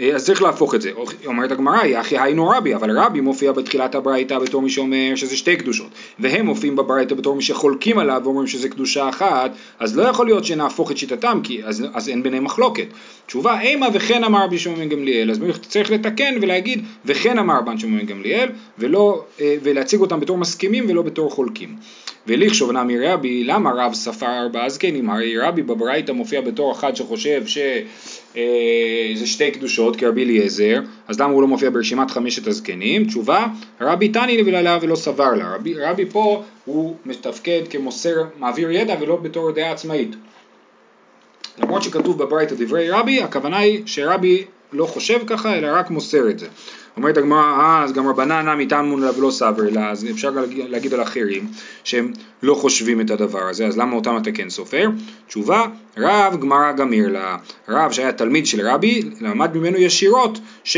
אה, 0.00 0.14
אז 0.14 0.26
צריך 0.26 0.42
להפוך 0.42 0.74
את 0.74 0.82
זה. 0.82 0.90
אומרת 1.26 1.50
הגמרא, 1.50 1.84
יחי 1.84 2.18
היינו 2.18 2.48
רבי, 2.48 2.74
אבל 2.74 2.98
רבי 2.98 3.20
מופיע 3.20 3.52
בתחילת 3.52 3.94
הברייתא 3.94 4.38
בתור 4.38 4.62
מי 4.62 4.70
שאומר 4.70 5.12
שזה 5.14 5.36
שתי 5.36 5.56
קדושות, 5.56 5.88
והם 6.18 6.46
מופיעים 6.46 6.76
בברייתא 6.76 7.14
בתור 7.14 7.36
מי 7.36 7.42
שחולקים 7.42 7.98
עליו 7.98 8.20
ואומרים 8.24 8.46
שזה 8.46 8.68
קדושה 8.68 9.08
אחת, 9.08 9.50
אז 9.78 9.96
לא 9.96 10.02
יכול 10.02 10.26
להיות 10.26 10.44
שנהפוך 10.44 10.90
את 10.90 10.96
שיטתם, 10.96 11.40
כי 11.42 11.64
אז, 11.64 11.84
אז 11.94 12.08
אין 12.08 12.22
ביניהם 12.22 12.44
מחלוקת. 12.44 12.86
תשובה, 13.26 13.60
אימה 13.60 13.86
וכן 13.92 14.24
אמר 14.24 14.44
רבי 14.44 14.58
שמעון 14.58 14.80
בן 14.80 14.88
גמליאל, 14.88 15.30
אז 15.30 15.40
צריך 15.62 15.90
לתקן 15.90 16.34
ולהגיד 16.42 16.84
וכן 17.04 17.38
אמר 17.38 17.58
רבן 17.58 17.78
שמעון 17.78 17.98
בן 17.98 18.06
גמליאל, 18.06 18.48
ולא, 18.78 19.24
אה, 19.40 19.56
ולהציג 19.62 20.00
אותם 20.00 20.20
בתור 20.20 20.38
מסכימים 20.38 20.84
ולא 20.88 21.02
בתור 21.02 21.30
חולקים. 21.30 21.76
ולכשוב 22.26 22.72
נמי 22.72 23.08
רבי, 23.08 23.44
למה 23.44 23.70
רב 23.76 23.94
ספר 23.94 24.26
ארבעה 24.26 24.68
זקנים? 24.68 25.10
הרי 25.10 25.38
רבי 25.38 25.62
בברייתא 25.62 26.12
מופיע 26.12 26.40
בתור 26.40 26.72
אחד 26.72 26.96
שחושב 26.96 27.46
שזה 27.46 27.80
אה, 28.36 29.26
שתי 29.26 29.50
קדושות 29.50 29.96
כרבי 29.96 30.24
אליעזר, 30.24 30.80
אז 31.08 31.20
למה 31.20 31.32
הוא 31.32 31.42
לא 31.42 31.48
מופיע 31.48 31.70
ברשימת 31.70 32.10
חמשת 32.10 32.46
הזקנים? 32.46 33.04
תשובה, 33.04 33.46
רבי 33.80 34.08
תני 34.08 34.36
לבלעלה 34.36 34.78
ולא 34.82 34.96
סבר 34.96 35.34
לה. 35.34 35.54
רבי, 35.54 35.74
רבי 35.74 36.06
פה 36.06 36.42
הוא 36.64 36.96
מתפקד 37.06 37.62
כמוסר, 37.70 38.24
מעביר 38.38 38.70
ידע 38.70 38.94
ולא 39.00 39.16
בתור 39.16 39.50
דעה 39.50 39.72
עצמאית. 39.72 40.10
למרות 41.58 41.82
שכתוב 41.82 42.22
בברייתא 42.22 42.54
דברי 42.58 42.90
רבי, 42.90 43.22
הכוונה 43.22 43.58
היא 43.58 43.82
שרבי 43.86 44.44
לא 44.72 44.86
חושב 44.86 45.18
ככה, 45.26 45.58
אלא 45.58 45.68
רק 45.72 45.90
מוסר 45.90 46.30
את 46.30 46.38
זה. 46.38 46.46
אומרת 46.96 47.16
הגמרא, 47.16 47.38
אה, 47.38 47.84
אז 47.84 47.92
גם 47.92 48.08
רבנן 48.08 48.48
נמי 48.48 48.66
תנמון 48.66 49.00
לה 49.00 49.18
ולא 49.18 49.30
סבר 49.30 49.70
לה, 49.70 49.90
אז 49.90 50.06
אפשר 50.10 50.30
להגיד 50.68 50.94
על 50.94 51.02
אחרים 51.02 51.48
שהם 51.84 52.12
לא 52.42 52.54
חושבים 52.54 53.00
את 53.00 53.10
הדבר 53.10 53.42
הזה, 53.48 53.66
אז 53.66 53.78
למה 53.78 53.96
אותם 53.96 54.16
אתה 54.22 54.32
כן 54.32 54.50
סופר? 54.50 54.88
תשובה, 55.26 55.66
רב 55.96 56.40
גמרא 56.40 56.72
גמיר 56.72 57.08
לה, 57.08 57.36
רב 57.68 57.92
שהיה 57.92 58.12
תלמיד 58.12 58.46
של 58.46 58.68
רבי, 58.68 59.02
למד 59.20 59.56
ממנו 59.56 59.76
ישירות, 59.76 60.38
ש... 60.64 60.76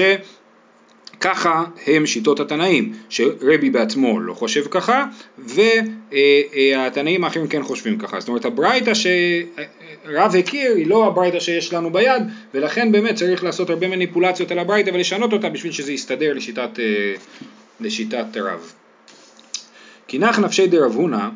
ככה 1.20 1.64
הם 1.86 2.06
שיטות 2.06 2.40
התנאים, 2.40 2.92
שרבי 3.08 3.70
בעצמו 3.70 4.20
לא 4.20 4.34
חושב 4.34 4.64
ככה, 4.70 5.04
והתנאים 5.38 7.24
האחרים 7.24 7.48
כן 7.48 7.62
חושבים 7.62 7.98
ככה. 7.98 8.20
זאת 8.20 8.28
אומרת 8.28 8.44
הברייתא 8.44 8.92
שרב 8.94 10.36
הכיר 10.38 10.74
היא 10.76 10.86
לא 10.86 11.06
הברייתא 11.06 11.40
שיש 11.40 11.72
לנו 11.72 11.92
ביד, 11.92 12.22
ולכן 12.54 12.92
באמת 12.92 13.14
צריך 13.14 13.44
לעשות 13.44 13.70
הרבה 13.70 13.88
מניפולציות 13.88 14.50
על 14.50 14.58
הברייתא 14.58 14.90
ולשנות 14.94 15.32
אותה 15.32 15.48
בשביל 15.48 15.72
שזה 15.72 15.92
יסתדר 15.92 16.32
לשיטת, 16.34 16.70
לשיטת 17.80 18.36
רב. 18.36 18.72
כי 20.08 20.18
נח 20.18 20.38
נפשי 20.38 20.66
דרב 20.66 20.94
הונא, 20.94 21.28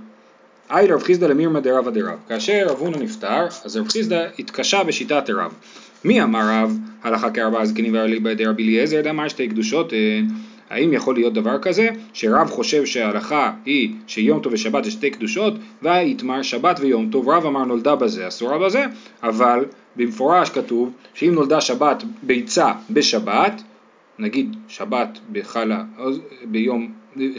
אי 0.71 0.89
לרב 0.89 1.03
חיסדא 1.03 1.27
למירמא 1.27 1.61
דרבא 1.61 1.91
דרב. 1.91 2.19
כאשר 2.29 2.67
רב 2.67 2.79
הונא 2.79 2.97
נפטר, 2.97 3.47
אז 3.65 3.77
רב 3.77 3.89
חיסדא 3.89 4.27
התקשה 4.39 4.85
בשיטת 4.85 5.31
רב. 5.31 5.53
מי 6.05 6.23
אמר 6.23 6.41
רב? 6.51 6.79
הלכה 7.03 7.31
כארבעה 7.31 7.67
זקנים 7.67 7.95
ואליבא 7.95 8.35
דרבי 8.35 8.63
אליעזר 8.63 9.01
דאמר 9.01 9.29
שתי 9.29 9.49
קדושות 9.49 9.93
הן 9.93 10.29
האם 10.71 10.93
יכול 10.93 11.15
להיות 11.15 11.35
דבר 11.35 11.59
כזה? 11.59 11.89
שרב 12.13 12.51
חושב 12.51 12.85
שההלכה 12.85 13.53
היא 13.65 13.95
שיום 14.07 14.41
טוב 14.41 14.53
ושבת 14.53 14.85
זה 14.85 14.91
שתי 14.91 15.11
קדושות 15.11 15.55
ויתמר 15.83 16.43
שבת 16.43 16.81
ויום 16.81 17.09
טוב. 17.11 17.29
רב 17.29 17.47
אמר 17.47 17.65
נולדה 17.65 17.97
בזה 17.97 18.29
אסורה 18.29 18.59
בזה 18.59 18.85
אבל 19.23 19.65
במפורש 19.97 20.51
כתוב 20.51 20.93
שאם 21.15 21.35
נולדה 21.35 21.61
שבת 21.61 22.03
ביצה 22.23 22.73
בשבת 22.91 23.63
נגיד 24.19 24.57
שבת 24.69 25.19
בחלה 25.33 25.85
ביום 26.45 26.93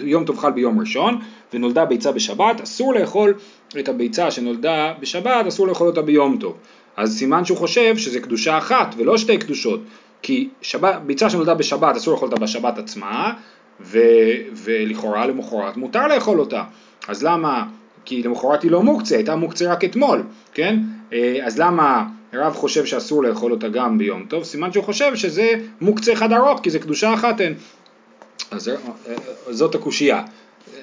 יום 0.03 0.25
טוב 0.25 0.37
חל 0.37 0.51
ביום 0.51 0.79
ראשון 0.79 1.19
ונולדה 1.53 1.85
ביצה 1.85 2.11
בשבת 2.11 2.61
אסור 2.61 2.93
לאכול 2.93 3.33
את 3.79 3.89
הביצה 3.89 4.31
שנולדה 4.31 4.93
בשבת 4.99 5.47
אסור 5.47 5.67
לאכול 5.67 5.87
אותה 5.87 6.01
ביום 6.01 6.37
טוב 6.39 6.57
אז 6.97 7.17
סימן 7.17 7.45
שהוא 7.45 7.57
חושב 7.57 7.97
שזה 7.97 8.19
קדושה 8.19 8.57
אחת 8.57 8.95
ולא 8.97 9.17
שתי 9.17 9.37
קדושות 9.37 9.79
כי 10.21 10.49
שבת, 10.61 10.95
ביצה 11.05 11.29
שנולדה 11.29 11.53
בשבת 11.53 11.95
אסור 11.95 12.13
לאכול 12.13 12.29
אותה 12.29 12.41
בשבת 12.41 12.77
עצמה 12.77 13.33
ו, 13.81 13.99
ולכאורה 14.53 15.27
למחרת 15.27 15.77
מותר 15.77 16.07
לאכול 16.07 16.39
אותה 16.39 16.63
אז 17.07 17.23
למה, 17.23 17.65
כי 18.05 18.23
למחרת 18.23 18.63
היא 18.63 18.71
לא 18.71 18.83
מוקצה, 18.83 19.15
הייתה 19.15 19.35
מוקצה 19.35 19.71
רק 19.71 19.83
אתמול, 19.83 20.23
כן? 20.53 20.79
אה, 21.13 21.39
אז 21.43 21.59
למה 21.59 22.05
רב 22.33 22.53
חושב 22.53 22.85
שאסור 22.85 23.23
לאכול 23.23 23.51
אותה 23.51 23.67
גם 23.67 23.97
ביום 23.97 24.25
טוב? 24.29 24.43
סימן 24.43 24.73
שהוא 24.73 24.83
חושב 24.83 25.15
שזה 25.15 25.51
מוקצה 25.81 26.13
אחד 26.13 26.31
ארוך 26.31 26.59
כי 26.63 26.69
זה 26.69 26.79
קדושה 26.79 27.13
אחת 27.13 27.41
הן 27.41 27.53
אז 28.51 28.69
אה, 28.69 28.75
אה, 29.07 29.53
זאת 29.53 29.75
הקושייה 29.75 30.23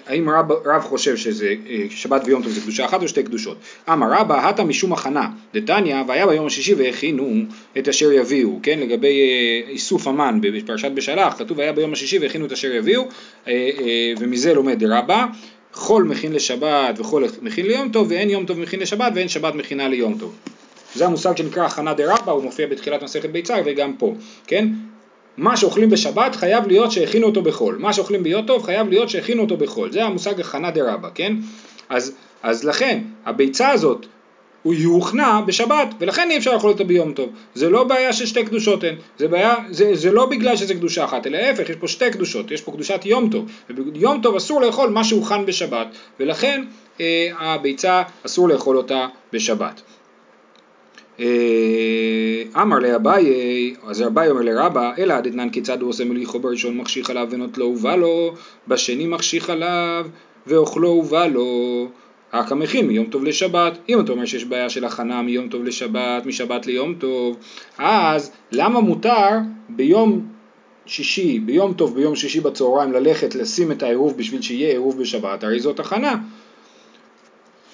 האם 0.07 0.31
רב, 0.31 0.53
רב 0.53 0.83
חושב 0.83 1.17
שזה 1.17 1.55
אה, 1.69 1.85
שבת 1.91 2.23
ויום 2.25 2.43
טוב 2.43 2.53
זה 2.53 2.61
קדושה 2.61 2.85
אחת 2.85 3.03
או 3.03 3.09
שתי 3.09 3.23
קדושות? 3.23 3.57
אמר 3.89 4.07
רבא 4.13 4.49
הטה 4.49 4.65
משום 4.65 4.93
הכנה 4.93 5.29
דתניא 5.55 5.97
והיה 6.07 6.27
ביום 6.27 6.47
השישי 6.47 6.75
והכינו 6.75 7.43
את 7.79 7.89
אשר 7.89 8.13
יביאו 8.13 8.59
כן 8.63 8.79
לגבי 8.79 9.21
אה, 9.21 9.71
איסוף 9.71 10.07
המן 10.07 10.39
בפרשת 10.43 10.91
בשלח 10.91 11.39
כתוב 11.39 11.61
היה 11.61 11.73
ביום 11.73 11.93
השישי 11.93 12.19
והכינו 12.19 12.47
את 12.47 12.53
אשר 12.53 12.75
יביאו 12.75 13.03
אה, 13.49 13.71
ומזה 14.19 14.55
לומד 14.55 14.85
רבא 14.85 15.27
חול 15.73 16.05
מכין 16.05 16.33
לשבת 16.33 16.99
וחול 16.99 17.25
מכין 17.43 17.67
ליום 17.67 17.89
טוב 17.89 18.07
ואין 18.11 18.31
יום 18.31 18.47
טוב 18.47 18.59
מכין 18.59 18.81
לשבת 18.81 19.13
ואין 19.15 19.29
שבת 19.29 19.55
מכינה 19.55 19.89
ליום 19.89 20.19
טוב 20.19 20.37
זה 20.95 21.07
המושג 21.07 21.37
שנקרא 21.37 21.67
הכנה 21.67 21.95
דרבא, 21.95 22.33
הוא 22.33 22.43
מופיע 22.43 22.67
בתחילת 22.67 23.03
מסכת 23.03 23.31
ביצה 23.31 23.57
וגם 23.65 23.97
פה, 23.97 24.15
כן? 24.47 24.69
מה 25.41 25.57
שאוכלים 25.57 25.91
בשבת 25.91 26.37
חייב 26.37 26.67
להיות 26.67 26.93
שהכינו 26.93 27.27
אותו 27.27 27.43
בחול, 27.43 27.77
מה 27.79 27.93
שאוכלים 27.93 28.23
ביום 28.23 28.47
טוב 28.47 28.63
חייב 28.63 28.89
להיות 28.89 29.09
שהכינו 29.11 29.43
אותו 29.43 29.57
בחול, 29.57 29.93
זה 29.93 30.05
המושג 30.05 30.41
הכנה 30.41 30.71
דרבה, 30.71 31.09
כן? 31.15 31.37
אז, 31.89 32.13
אז 32.43 32.65
לכן 32.65 33.01
הביצה 33.27 33.71
הזאת 33.71 34.07
היא 34.65 34.87
הוכנה 34.87 35.41
בשבת 35.47 35.95
ולכן 36.01 36.31
אי 36.31 36.37
אפשר 36.37 36.55
לאכול 36.55 36.71
אותה 36.71 36.85
ביום 36.85 37.13
טוב, 37.13 37.31
זה 37.55 37.71
לא 37.71 37.85
בעיה 37.85 38.13
של 38.13 38.27
שתי 38.27 38.45
קדושות 38.45 38.85
הן, 38.85 38.95
זה, 39.19 39.29
בעיה, 39.29 39.55
זה, 39.71 39.95
זה 39.95 40.13
לא 40.13 40.27
בגלל 40.27 40.57
שזה 40.57 40.75
קדושה 40.75 41.05
אחת, 41.05 41.27
אלא 41.27 41.39
להפך 41.39 41.71
יש 41.71 41.77
פה 41.77 41.89
שתי 41.89 42.11
קדושות, 42.11 42.51
יש 42.51 42.61
פה 42.61 42.73
קדושת 42.73 43.01
יום 43.05 43.31
טוב, 43.31 43.51
וביום 43.71 44.21
טוב 44.23 44.37
אסור 44.37 44.61
לאכול 44.61 44.91
מה 44.91 45.05
שהוכן 45.05 45.47
בשבת 45.47 45.87
ולכן 46.21 46.65
אה, 47.01 47.29
הביצה 47.39 48.03
אסור 48.27 48.49
לאכול 48.49 48.77
אותה 48.77 49.07
בשבת. 49.33 49.83
אה, 51.21 52.62
אמר 52.62 52.79
לאביי, 52.79 53.75
אז 53.87 54.03
אביי 54.03 54.31
אומר 54.31 54.43
לרבא, 54.43 54.93
אלא 54.99 55.21
דתנן 55.21 55.50
כיצד 55.50 55.81
הוא 55.81 55.91
עושה 55.91 56.05
מליחו 56.05 56.39
בראשון 56.39 56.77
מחשיך 56.77 57.11
עליו 57.11 57.29
ונוטלו 57.31 57.67
ובא 57.67 57.97
לו, 57.97 58.35
בשני 58.69 59.07
מחשיך 59.07 59.50
עליו 59.50 60.07
ואוכלו 60.47 60.89
ובא 60.89 61.27
לו. 61.27 61.89
המכין 62.33 62.87
מיום 62.87 63.07
טוב 63.07 63.25
לשבת, 63.25 63.79
אם 63.89 64.00
אתה 64.00 64.12
אומר 64.12 64.25
שיש 64.25 64.45
בעיה 64.45 64.71
של 64.71 64.85
הכנה 64.85 65.23
מיום 65.23 65.49
טוב 65.49 65.65
לשבת, 65.65 66.27
משבת 66.27 66.67
ליום 66.67 66.95
טוב, 66.95 67.37
אז 67.79 68.33
למה 68.53 68.81
מותר 68.81 69.29
ביום 69.69 70.27
שישי, 70.87 71.39
ביום 71.39 71.73
טוב 71.73 71.95
ביום 71.95 72.17
שישי 72.17 72.41
בצהריים 72.41 72.93
ללכת 72.93 73.35
לשים 73.35 73.73
את 73.73 73.83
העירוב 73.83 74.17
בשביל 74.17 74.43
שיהיה 74.43 74.71
עירוב 74.71 75.00
בשבת, 75.00 75.45
הרי 75.45 75.61
זאת 75.61 75.81
הכנה. 75.81 76.15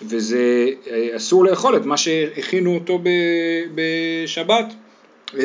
וזה 0.03 0.67
אה, 0.91 1.17
אסור 1.17 1.45
לאכול 1.45 1.77
את 1.77 1.87
מה 1.87 1.97
שהכינו 1.97 2.75
אותו 2.75 3.01
בשבת, 3.75 4.75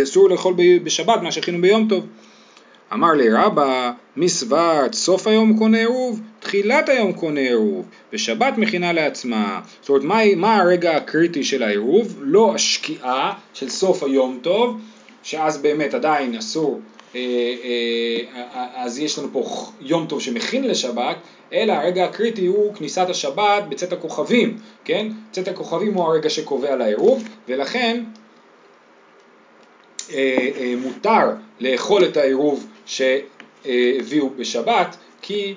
אסור 0.03 0.29
לאכול 0.29 0.53
בשבת 0.83 1.21
מה 1.21 1.31
שהכינו 1.31 1.61
ביום 1.61 1.87
טוב. 1.89 2.05
אמר 2.93 3.13
לי 3.13 3.29
רבא, 3.29 3.91
מי 4.15 4.29
סברת 4.29 4.93
סוף 4.93 5.27
היום 5.27 5.57
קונה 5.57 5.77
עירוב, 5.77 6.21
תחילת 6.39 6.89
היום 6.89 7.13
קונה 7.13 7.39
עירוב, 7.39 7.85
ושבת 8.13 8.57
מכינה 8.57 8.93
לעצמה. 8.93 9.61
זאת 9.81 9.89
אומרת, 9.89 10.03
מה, 10.03 10.35
מה 10.35 10.57
הרגע 10.57 10.95
הקריטי 10.95 11.43
של 11.43 11.63
העירוב? 11.63 12.15
לא 12.21 12.55
השקיעה 12.55 13.33
של 13.53 13.69
סוף 13.69 14.03
היום 14.03 14.39
טוב, 14.41 14.81
שאז 15.23 15.57
באמת 15.57 15.93
עדיין 15.93 16.35
אסור 16.35 16.79
אה, 17.15 17.19
אה, 17.63 18.67
אז 18.75 18.99
יש 18.99 19.19
לנו 19.19 19.27
פה 19.31 19.71
יום 19.81 20.05
טוב 20.09 20.21
שמכין 20.21 20.67
לשבת, 20.67 21.15
אלא 21.53 21.73
הרגע 21.73 22.05
הקריטי 22.05 22.45
הוא 22.45 22.75
כניסת 22.75 23.09
השבת 23.09 23.63
בצאת 23.69 23.93
הכוכבים, 23.93 24.57
כן? 24.85 25.07
צאת 25.31 25.47
הכוכבים 25.47 25.93
הוא 25.93 26.03
הרגע 26.03 26.29
שקובע 26.29 26.75
לעירוב, 26.75 27.23
ולכן 27.47 28.03
אה, 30.13 30.73
מותר 30.77 31.29
לאכול 31.59 32.05
את 32.05 32.17
העירוב 32.17 32.67
שהביאו 32.85 34.29
בשבת, 34.29 34.97
כי 35.21 35.55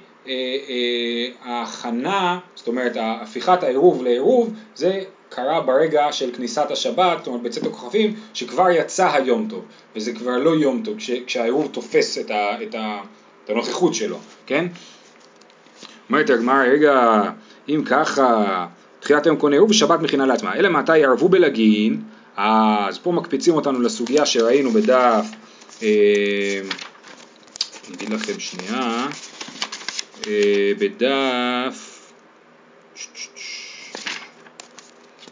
ההכנה, 1.43 2.39
זאת 2.55 2.69
אומרת 2.69 2.97
הפיכת 3.01 3.63
העירוב 3.63 4.03
לעירוב, 4.03 4.55
זה 4.75 5.01
קרה 5.29 5.61
ברגע 5.61 6.13
של 6.13 6.35
כניסת 6.35 6.71
השבת, 6.71 7.19
זאת 7.19 7.27
אומרת 7.27 7.43
בצאת 7.43 7.67
הכוכבים, 7.67 8.15
שכבר 8.35 8.71
יצא 8.71 9.11
היום 9.13 9.47
טוב, 9.51 9.65
וזה 9.97 10.13
כבר 10.13 10.39
לא 10.39 10.51
יום 10.51 10.83
טוב, 10.85 10.99
כש, 10.99 11.11
כשהעירוב 11.27 11.69
תופס 11.73 12.19
את, 12.19 12.31
ה, 12.31 12.63
את, 12.63 12.75
ה, 12.75 13.01
את 13.45 13.51
הנוכחות 13.51 13.95
שלו, 13.95 14.19
כן? 14.47 14.67
אומרת 16.09 16.31
הגמרא, 16.31 16.65
רגע, 16.65 17.23
אם 17.69 17.83
ככה, 17.87 18.67
תחילת 19.01 19.27
היום 19.27 19.37
קונה 19.37 19.57
עירוב 19.57 19.71
ושבת 19.71 20.01
מכינה 20.01 20.27
לעצמה, 20.27 20.55
אלא 20.55 20.69
מתי 20.69 20.99
יערבו 20.99 21.29
בלגין, 21.29 22.03
אז 22.37 22.99
פה 22.99 23.13
מקפיצים 23.13 23.55
אותנו 23.55 23.81
לסוגיה 23.81 24.27
שראינו 24.27 24.71
בדף, 24.71 25.27
אה, 25.83 26.61
אני 27.89 27.97
אגיד 27.97 28.09
לכם 28.09 28.41
שנייה, 28.41 29.07
אה, 30.27 30.73
בדף 30.79 31.95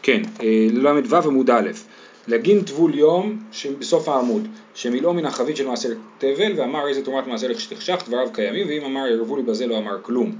כן, 0.03 0.21
אה, 0.41 0.67
ל"ו 0.71 1.17
עמוד 1.25 1.49
א', 1.49 1.69
לגין 2.27 2.61
טבול 2.61 2.95
יום 2.95 3.39
בסוף 3.79 4.09
העמוד, 4.09 4.47
שמילאו 4.73 5.13
מן 5.13 5.25
החבית 5.25 5.57
של 5.57 5.67
מעשר 5.67 5.89
תבל 6.17 6.53
ואמר 6.55 6.87
איזה 6.87 7.05
תרומת 7.05 7.27
מעשר 7.27 7.57
שתחשך 7.57 8.03
דבריו 8.07 8.29
קיימים 8.33 8.67
ואם 8.67 8.85
אמר 8.85 9.07
ירבו 9.07 9.37
לי 9.37 9.43
בזה 9.43 9.67
לא 9.67 9.77
אמר 9.77 10.01
כלום, 10.01 10.31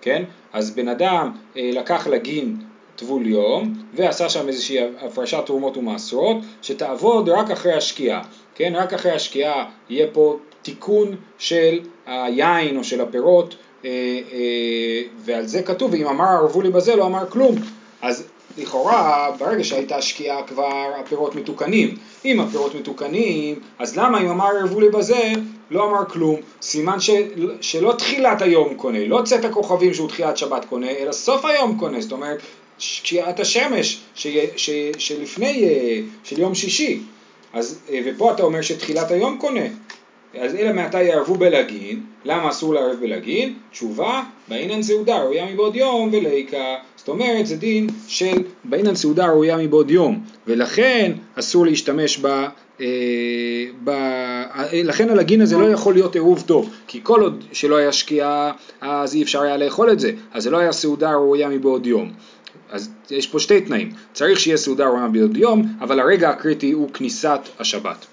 כן? 0.00 0.22
אז 0.52 0.70
בן 0.70 0.88
אדם 0.88 1.32
אה, 1.56 1.70
לקח 1.72 2.06
לגין 2.06 2.56
טבול 2.96 3.26
יום 3.26 3.74
ועשה 3.94 4.28
שם 4.28 4.48
איזושהי 4.48 4.78
הפרשת 5.00 5.42
תרומות 5.46 5.76
ומעשרות 5.76 6.36
שתעבוד 6.62 7.28
רק 7.28 7.50
אחרי 7.50 7.72
השקיעה, 7.72 8.22
כן? 8.54 8.72
רק 8.76 8.92
אחרי 8.92 9.12
השקיעה 9.12 9.70
יהיה 9.90 10.06
פה 10.12 10.38
תיקון 10.62 11.16
של 11.38 11.80
היין 12.06 12.76
או 12.76 12.84
של 12.84 13.00
הפירות 13.00 13.56
אה, 13.84 13.90
ועל 15.18 15.46
זה 15.46 15.62
כתוב 15.62 15.92
ואם 15.92 16.06
אמר 16.06 16.24
ערבו 16.24 16.60
לי 16.60 16.70
בזה 16.70 16.96
לא 16.96 17.06
אמר 17.06 17.30
כלום 17.30 17.54
אז 18.02 18.28
לכאורה 18.58 19.30
ברגע 19.38 19.64
שהייתה 19.64 20.02
שקיעה 20.02 20.42
כבר 20.42 20.92
הפירות 21.00 21.34
מתוקנים. 21.34 21.96
אם 22.24 22.40
הפירות 22.40 22.74
מתוקנים, 22.74 23.60
אז 23.78 23.96
למה 23.96 24.20
אם 24.20 24.28
אמר 24.28 24.46
ערבו 24.46 24.80
לי 24.80 24.88
בזה 24.88 25.32
לא 25.70 25.90
אמר 25.90 26.04
כלום? 26.04 26.40
סימן 26.62 27.00
ש, 27.00 27.10
שלא 27.60 27.92
תחילת 27.92 28.42
היום 28.42 28.74
קונה, 28.74 29.06
לא 29.06 29.22
צאת 29.24 29.44
הכוכבים 29.44 29.94
שהוא 29.94 30.08
תחילת 30.08 30.36
שבת 30.36 30.64
קונה, 30.64 30.90
אלא 30.90 31.12
סוף 31.12 31.44
היום 31.44 31.78
קונה, 31.78 32.00
זאת 32.00 32.12
אומרת 32.12 32.38
שקיעת 32.78 33.40
השמש 33.40 34.00
ש, 34.14 34.26
ש, 34.56 34.70
שלפני, 34.98 35.64
אה, 35.64 36.00
של 36.24 36.40
יום 36.40 36.54
שישי. 36.54 37.00
אז, 37.52 37.78
אה, 37.90 38.00
ופה 38.04 38.32
אתה 38.32 38.42
אומר 38.42 38.62
שתחילת 38.62 39.10
היום 39.10 39.38
קונה. 39.38 39.66
אז 40.34 40.54
אלא 40.54 40.72
מעתה 40.72 41.02
יערבו 41.02 41.34
בלגין, 41.34 42.00
למה 42.24 42.50
אסור 42.50 42.74
לערב 42.74 42.96
בלגין? 43.00 43.54
תשובה, 43.70 44.22
באינן 44.48 44.82
סעודה 44.82 45.18
ראויה 45.18 45.52
מבעוד 45.52 45.76
יום 45.76 46.08
וליקה. 46.12 46.74
זאת 46.96 47.08
אומרת 47.08 47.46
זה 47.46 47.56
דין 47.56 47.86
של 48.08 48.42
באינן 48.64 48.94
סעודה 48.94 49.26
ראויה 49.26 49.56
מבעוד 49.56 49.90
יום, 49.90 50.20
ולכן 50.46 51.12
אסור 51.34 51.66
להשתמש 51.66 52.18
ב... 52.18 52.26
אה, 52.80 52.86
ב... 53.84 53.90
לכן 54.72 55.10
הלגין 55.10 55.40
הזה 55.40 55.58
לא 55.58 55.66
יכול 55.66 55.94
להיות 55.94 56.14
עירוב 56.14 56.44
טוב, 56.46 56.70
כי 56.86 57.00
כל 57.02 57.20
עוד 57.20 57.44
שלא 57.52 57.76
היה 57.76 57.92
שקיעה 57.92 58.52
אז 58.80 59.14
אי 59.14 59.22
אפשר 59.22 59.42
היה 59.42 59.56
לאכול 59.56 59.92
את 59.92 60.00
זה, 60.00 60.12
אז 60.32 60.42
זה 60.42 60.50
לא 60.50 60.58
היה 60.58 60.72
סעודה 60.72 61.12
ראויה 61.12 61.48
מבעוד 61.48 61.86
יום. 61.86 62.12
אז 62.70 62.90
יש 63.10 63.26
פה 63.26 63.40
שתי 63.40 63.60
תנאים, 63.60 63.90
צריך 64.12 64.40
שיהיה 64.40 64.56
סעודה 64.56 64.86
ראויה 64.86 65.06
מבעוד 65.06 65.36
יום, 65.36 65.62
אבל 65.80 66.00
הרגע 66.00 66.30
הקריטי 66.30 66.72
הוא 66.72 66.92
כניסת 66.92 67.40
השבת. 67.58 68.06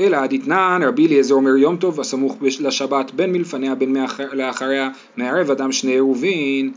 אלא 0.00 0.26
דתנן 0.26 0.80
רבי 0.84 1.06
אליעזר 1.06 1.34
אומר 1.34 1.56
יום 1.56 1.76
טוב 1.76 2.00
הסמוך 2.00 2.36
לשבת 2.60 3.10
בין 3.10 3.32
מלפניה 3.32 3.74
בין 3.74 3.96
לאחריה 4.32 4.90
מערב 5.16 5.50
אדם 5.50 5.72
שני 5.72 5.92
עירובין 5.92 6.72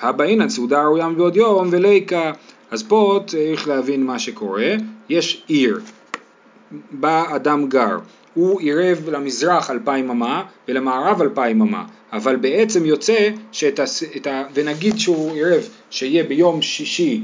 הבאינן 0.00 0.48
סעודה 0.48 0.82
ראויה 0.82 1.08
מבעוד 1.08 1.36
יום 1.36 1.68
וליקה. 1.70 2.32
אז 2.70 2.82
פה 2.82 3.20
צריך 3.26 3.68
להבין 3.68 4.06
מה 4.06 4.18
שקורה. 4.18 4.74
יש 5.08 5.44
עיר 5.46 5.80
בה 6.90 7.36
אדם 7.36 7.68
גר. 7.68 7.98
הוא 8.34 8.60
עירב 8.60 9.08
למזרח 9.08 9.70
אלפיים 9.70 10.10
אמה 10.10 10.42
ולמערב 10.68 11.22
אלפיים 11.22 11.62
אמה. 11.62 11.84
אבל 12.12 12.36
בעצם 12.36 12.84
יוצא 12.84 13.28
שאת 13.52 14.26
ה... 14.26 14.44
ונגיד 14.54 14.98
שהוא 14.98 15.34
עירב 15.34 15.62
שיהיה 15.90 16.24
ביום 16.24 16.62
שישי 16.62 17.22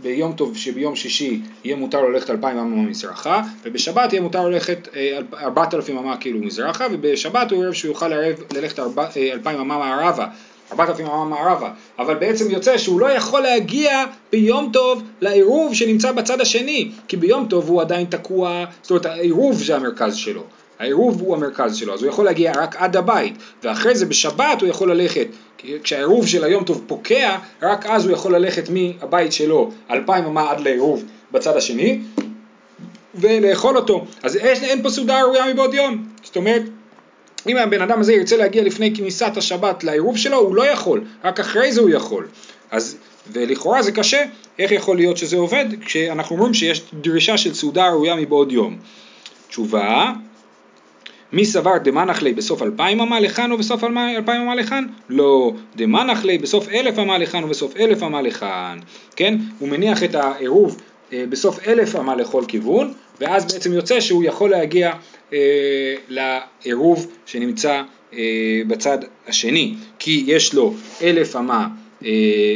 ביום 0.00 0.32
טוב 0.32 0.56
שביום 0.56 0.96
שישי 0.96 1.40
יהיה 1.64 1.76
מותר 1.76 2.02
ללכת 2.02 2.30
אלפיים 2.30 2.58
אמה 2.58 2.82
מזרחה 2.82 3.42
ובשבת 3.62 4.12
יהיה 4.12 4.22
מותר 4.22 4.48
ללכת 4.48 4.88
אה, 4.96 5.18
ארבעת 5.40 5.74
אלפים 5.74 5.98
אמה 5.98 6.16
כאילו 6.16 6.38
מזרחה 6.38 6.86
ובשבת 6.92 7.50
הוא 7.50 7.64
ערב 7.64 7.72
שהוא 7.72 7.88
יוכל 7.88 8.08
ללכת 8.54 8.78
אה, 8.78 9.32
אלפיים 9.32 9.60
אמה 9.60 9.78
מערבה 9.78 10.26
ארבעת 10.72 10.88
אלפים 10.88 11.06
אמה 11.06 11.24
מערבה. 11.24 11.70
אבל 11.98 12.14
בעצם 12.14 12.50
יוצא 12.50 12.78
שהוא 12.78 13.00
לא 13.00 13.06
יכול 13.06 13.40
להגיע 13.40 14.04
ביום 14.32 14.70
טוב 14.72 15.02
לעירוב 15.20 15.74
שנמצא 15.74 16.12
בצד 16.12 16.40
השני 16.40 16.90
כי 17.08 17.16
ביום 17.16 17.46
טוב 17.50 17.68
הוא 17.68 17.80
עדיין 17.80 18.06
תקוע 18.06 18.64
זאת 18.82 18.90
אומרת 18.90 19.06
העירוב 19.06 19.62
זה 19.62 19.76
המרכז 19.76 20.16
שלו 20.16 20.42
העירוב 20.78 21.20
הוא 21.20 21.36
המרכז 21.36 21.76
שלו, 21.76 21.94
אז 21.94 22.02
הוא 22.02 22.08
יכול 22.08 22.24
להגיע 22.24 22.52
רק 22.56 22.76
עד 22.76 22.96
הבית, 22.96 23.34
ואחרי 23.62 23.94
זה 23.94 24.06
בשבת 24.06 24.60
הוא 24.60 24.68
יכול 24.68 24.92
ללכת, 24.92 25.26
כשהעירוב 25.82 26.26
של 26.26 26.44
היום 26.44 26.64
טוב 26.64 26.84
פוקע, 26.86 27.38
רק 27.62 27.86
אז 27.86 28.04
הוא 28.04 28.12
יכול 28.12 28.34
ללכת 28.34 28.68
מהבית 28.68 29.32
שלו 29.32 29.70
אלפיים 29.90 30.24
אמה 30.24 30.50
עד 30.50 30.60
לעירוב 30.60 31.04
בצד 31.32 31.56
השני, 31.56 32.00
ולאכול 33.14 33.76
אותו. 33.76 34.06
אז 34.22 34.36
אין, 34.36 34.64
אין 34.64 34.82
פה 34.82 34.90
סעודה 34.90 35.22
ראויה 35.22 35.52
מבעוד 35.52 35.74
יום, 35.74 36.06
זאת 36.24 36.36
אומרת, 36.36 36.62
אם 37.46 37.56
הבן 37.56 37.82
אדם 37.82 38.00
הזה 38.00 38.12
ירצה 38.12 38.36
להגיע 38.36 38.62
לפני 38.62 38.94
כניסת 38.96 39.36
השבת 39.36 39.84
לעירוב 39.84 40.16
שלו, 40.16 40.36
הוא 40.36 40.54
לא 40.54 40.66
יכול, 40.66 41.04
רק 41.24 41.40
אחרי 41.40 41.72
זה 41.72 41.80
הוא 41.80 41.90
יכול. 41.90 42.26
אז, 42.70 42.96
ולכאורה 43.32 43.82
זה 43.82 43.92
קשה, 43.92 44.24
איך 44.58 44.72
יכול 44.72 44.96
להיות 44.96 45.16
שזה 45.16 45.36
עובד, 45.36 45.64
כשאנחנו 45.84 46.36
אומרים 46.36 46.54
שיש 46.54 46.82
דרישה 46.92 47.38
של 47.38 47.54
סעודה 47.54 47.88
ראויה 47.88 48.16
מבעוד 48.16 48.52
יום. 48.52 48.78
תשובה, 49.48 50.12
מי 51.32 51.44
סבר 51.44 51.78
דמנח 51.78 52.22
לי 52.22 52.32
בסוף 52.32 52.62
אלפיים 52.62 53.00
אמה 53.00 53.20
לכאן 53.20 53.52
ובסוף 53.52 53.84
אלפיים 53.84 54.40
אמה 54.40 54.54
לכאן? 54.54 54.86
לא, 55.08 55.52
דמנח 55.76 56.24
לי 56.24 56.38
בסוף 56.38 56.68
אלף 56.68 56.98
אמה 56.98 57.18
לכאן 57.18 57.44
ובסוף 57.44 57.76
אלף 57.76 58.02
אמה 58.02 58.22
לכאן, 58.22 58.78
כן? 59.16 59.34
הוא 59.58 59.68
מניח 59.68 60.02
את 60.02 60.14
העירוב 60.14 60.80
אה, 61.12 61.24
בסוף 61.28 61.68
אלף 61.68 61.96
אמה 61.96 62.16
לכל 62.16 62.42
כיוון, 62.48 62.92
ואז 63.20 63.52
בעצם 63.52 63.72
יוצא 63.72 64.00
שהוא 64.00 64.24
יכול 64.24 64.50
להגיע 64.50 64.92
אה, 65.32 65.94
לעירוב 66.08 67.06
שנמצא 67.26 67.82
אה, 68.12 68.18
בצד 68.66 68.98
השני, 69.26 69.74
כי 69.98 70.24
יש 70.26 70.54
לו 70.54 70.74
אלף 71.02 71.36
אמה 71.36 71.68
אה, 72.04 72.10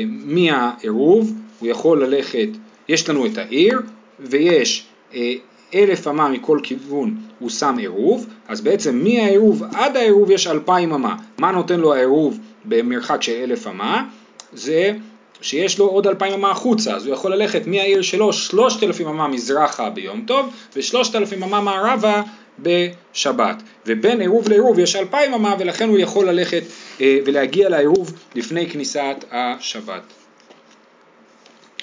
מהעירוב, 0.06 1.32
הוא 1.58 1.68
יכול 1.68 2.04
ללכת, 2.04 2.48
יש 2.88 3.08
לנו 3.08 3.26
את 3.26 3.38
העיר, 3.38 3.80
ויש 4.20 4.86
אה, 5.14 5.32
אלף 5.74 6.08
אמה 6.08 6.28
מכל 6.28 6.58
כיוון 6.62 7.16
הוא 7.38 7.50
שם 7.50 7.76
עירוב, 7.78 8.26
אז 8.48 8.60
בעצם 8.60 9.04
מהעירוב 9.04 9.62
עד 9.74 9.96
העירוב 9.96 10.30
יש 10.30 10.46
אלפיים 10.46 10.92
אמה. 10.92 11.16
מה 11.38 11.50
נותן 11.50 11.80
לו 11.80 11.94
העירוב 11.94 12.38
במרחק 12.64 13.22
של 13.22 13.32
אלף 13.32 13.66
אמה? 13.66 14.04
זה 14.52 14.92
שיש 15.40 15.78
לו 15.78 15.86
עוד 15.86 16.06
אלפיים 16.06 16.32
אמה 16.32 16.50
החוצה, 16.50 16.94
אז 16.94 17.06
הוא 17.06 17.14
יכול 17.14 17.34
ללכת 17.34 17.66
מהעיר 17.66 18.02
שלו 18.02 18.32
שלושת 18.32 18.82
אלפים 18.82 19.08
אמה 19.08 19.28
מזרחה 19.28 19.90
ביום 19.90 20.24
טוב 20.26 20.50
ושלושת 20.76 21.16
אלפים 21.16 21.42
אמה 21.42 21.60
מערבה 21.60 22.22
בשבת. 22.58 23.62
ובין 23.86 24.20
עירוב 24.20 24.48
לעירוב 24.48 24.78
יש 24.78 24.96
אלפיים 24.96 25.34
אמה 25.34 25.54
ולכן 25.58 25.88
הוא 25.88 25.98
יכול 25.98 26.28
ללכת 26.28 26.62
אה, 27.00 27.18
ולהגיע 27.24 27.68
לעירוב 27.68 28.12
לפני 28.34 28.70
כניסת 28.70 29.24
השבת. 29.30 30.02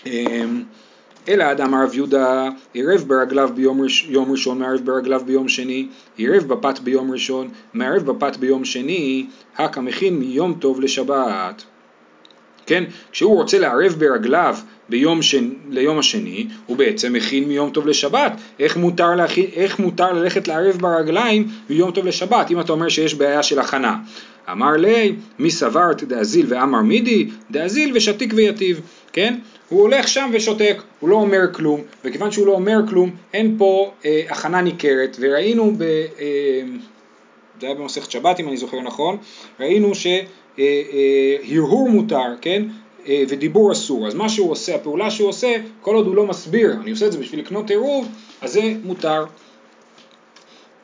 אה, 0.07 0.43
אלא 1.29 1.51
אדם 1.51 1.73
הרב 1.73 1.91
יהודה 1.93 2.49
עירב 2.73 3.03
ברגליו 3.07 3.49
ביום 3.55 3.81
ראש, 3.81 4.09
ראשון, 4.29 4.59
מערב 4.59 4.81
ברגליו 4.83 5.21
ביום 5.25 5.49
שני, 5.49 5.87
עירב 6.17 6.43
בפת 6.43 6.79
ביום 6.79 7.11
ראשון, 7.11 7.49
מערב 7.73 8.11
בפת 8.11 8.37
ביום 8.37 8.65
שני, 8.65 9.25
הקא 9.57 9.79
מכין 9.79 10.19
מיום 10.19 10.53
טוב 10.53 10.81
לשבת. 10.81 11.63
כן? 12.65 12.83
כשהוא 13.11 13.35
רוצה 13.35 13.59
לערב 13.59 13.95
ברגליו 13.97 14.57
ביום 14.89 15.21
שני, 15.21 15.49
ליום 15.69 15.99
השני, 15.99 16.47
הוא 16.65 16.77
בעצם 16.77 17.13
מכין 17.13 17.47
מיום 17.47 17.69
טוב 17.69 17.87
לשבת. 17.87 18.31
איך 18.59 18.77
מותר, 18.77 19.15
להכין, 19.15 19.45
איך 19.55 19.79
מותר 19.79 20.13
ללכת 20.13 20.47
לערב 20.47 20.77
ברגליים 20.77 21.47
ביום 21.69 21.91
טוב 21.91 22.05
לשבת, 22.05 22.51
אם 22.51 22.59
אתה 22.59 22.71
אומר 22.71 22.89
שיש 22.89 23.13
בעיה 23.13 23.43
של 23.43 23.59
הכנה. 23.59 23.95
אמר 24.51 24.71
לי, 24.71 25.15
מי 25.39 25.51
סברת 25.51 26.03
דאזיל 26.03 26.45
ואמר 26.49 26.81
מידי, 26.81 27.29
דאזיל 27.51 27.91
ושתיק 27.95 28.33
ויטיב, 28.35 28.81
כן? 29.13 29.35
הוא 29.69 29.81
הולך 29.81 30.07
שם 30.07 30.29
ושותק, 30.33 30.81
הוא 30.99 31.09
לא 31.09 31.15
אומר 31.15 31.53
כלום, 31.53 31.81
וכיוון 32.05 32.31
שהוא 32.31 32.47
לא 32.47 32.51
אומר 32.51 32.79
כלום, 32.89 33.09
אין 33.33 33.55
פה 33.57 33.91
אה, 34.05 34.21
הכנה 34.29 34.61
ניכרת, 34.61 35.17
וראינו, 35.19 35.73
ב, 35.77 35.81
אה, 35.81 36.61
זה 37.61 37.67
היה 37.67 37.75
במסכת 37.75 38.11
שבת 38.11 38.39
אם 38.39 38.47
אני 38.47 38.57
זוכר 38.57 38.81
נכון, 38.81 39.17
ראינו 39.59 39.95
שהרהור 39.95 40.19
אה, 40.57 41.87
אה, 41.87 41.93
מותר, 41.93 42.35
כן? 42.41 42.63
אה, 43.07 43.23
ודיבור 43.29 43.71
אסור, 43.71 44.07
אז 44.07 44.13
מה 44.13 44.29
שהוא 44.29 44.51
עושה, 44.51 44.75
הפעולה 44.75 45.11
שהוא 45.11 45.29
עושה, 45.29 45.55
כל 45.81 45.95
עוד 45.95 46.07
הוא 46.07 46.15
לא 46.15 46.25
מסביר, 46.25 46.73
אני 46.81 46.91
עושה 46.91 47.05
את 47.05 47.11
זה 47.11 47.17
בשביל 47.17 47.39
לקנות 47.39 47.69
עירוב, 47.69 48.07
אז 48.41 48.53
זה 48.53 48.73
מותר. 48.83 49.25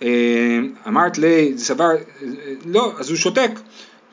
אה, 0.02 0.60
אמרת 0.88 1.18
לי, 1.18 1.54
סבר, 1.58 1.86
אה, 1.86 2.28
לא, 2.66 2.92
אז 3.00 3.10
הוא 3.10 3.18
שותק. 3.18 3.52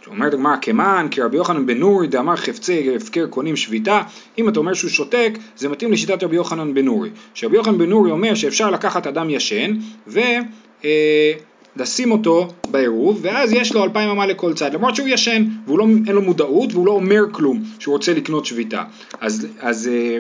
אומרת 0.07 0.35
הגמרא 0.35 0.57
כמן 0.63 1.07
כי 1.11 1.23
רבי 1.23 1.37
יוחנן 1.37 1.67
בן 1.67 1.79
נורי 1.79 2.07
דאמר 2.07 2.37
חפצי 2.37 2.97
הפקר 2.97 3.27
קונים 3.27 3.57
שביתה. 3.57 4.03
אם 4.39 4.49
אתה 4.49 4.59
אומר 4.59 4.75
שהוא 4.75 4.91
שותק 4.91 5.33
זה 5.57 5.69
מתאים 5.69 5.93
לשיטת 5.93 6.23
רבי 6.23 6.37
יוחנן 6.37 6.75
בן 6.75 6.85
נורי. 6.85 7.11
שרבי 7.35 7.57
יוחנן 7.57 7.79
בן 7.79 7.89
נורי 7.89 8.11
אומר 8.11 8.35
שאפשר 8.35 8.71
לקחת 8.71 9.07
אדם 9.07 9.31
ישן 9.31 9.77
ולשים 10.07 12.13
אה, 12.13 12.17
אותו 12.17 12.49
בעירוב 12.71 13.19
ואז 13.23 13.53
יש 13.53 13.73
לו 13.73 13.85
אלפיים 13.85 14.11
אמה 14.11 14.27
לכל 14.27 14.55
צד. 14.55 14.75
למרות 14.75 14.97
שהוא 14.97 15.09
ישן 15.09 15.45
ואין 15.67 16.05
לא, 16.07 16.15
לו 16.15 16.23
מודעות 16.23 16.73
והוא 16.73 16.87
לא 16.87 16.93
אומר 16.93 17.23
כלום 17.33 17.63
שהוא 17.79 17.93
רוצה 17.93 18.15
לקנות 18.15 18.47
שביתה. 18.47 18.83
אז, 19.21 19.47
אז 19.61 19.91
אה, 19.93 20.19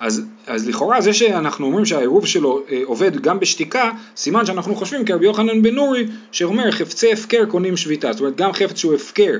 אז, 0.00 0.22
אז 0.46 0.68
לכאורה 0.68 1.00
זה 1.00 1.12
שאנחנו 1.12 1.66
אומרים 1.66 1.84
שהעירוב 1.84 2.26
שלו 2.26 2.62
אה, 2.70 2.80
עובד 2.84 3.20
גם 3.20 3.40
בשתיקה, 3.40 3.90
סימן 4.16 4.46
שאנחנו 4.46 4.74
חושבים 4.74 5.04
כרבי 5.04 5.24
יוחנן 5.24 5.62
בן 5.62 5.74
נורי 5.74 6.06
שאומר 6.32 6.70
חפצי 6.70 7.12
הפקר 7.12 7.44
קונים 7.46 7.76
שביתה, 7.76 8.12
זאת 8.12 8.20
אומרת 8.20 8.36
גם 8.36 8.52
חפץ 8.52 8.78
שהוא 8.78 8.94
הפקר 8.94 9.32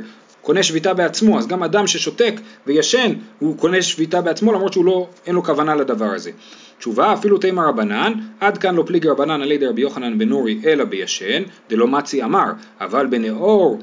קונה 0.43 0.63
שביתה 0.63 0.95
בעצמו, 0.95 1.39
אז 1.39 1.47
גם 1.47 1.63
אדם 1.63 1.87
ששותק 1.87 2.35
וישן 2.67 3.13
הוא 3.39 3.59
קונה 3.59 3.83
שביתה 3.83 4.21
בעצמו 4.21 4.53
למרות 4.53 4.73
שהוא 4.73 4.85
לא, 4.85 5.09
אין 5.27 5.35
לו 5.35 5.45
כוונה 5.45 5.75
לדבר 5.75 6.05
הזה. 6.15 6.31
תשובה 6.79 7.13
אפילו 7.13 7.39
תימא 7.39 7.61
רבנן, 7.61 8.13
עד 8.41 8.59
כאן 8.59 8.75
לא 8.75 8.83
פליגי 8.87 9.09
רבנן 9.09 9.43
על 9.43 9.53
ידי 9.53 9.67
רבי 9.67 9.81
יוחנן 9.81 10.19
בן 10.19 10.29
נורי 10.29 10.61
אלא 10.65 10.85
בישן, 10.85 11.43
דלא 11.71 11.87
מצי 11.87 12.23
אמר, 12.23 12.47
אבל 12.81 13.07
בנאור 13.07 13.79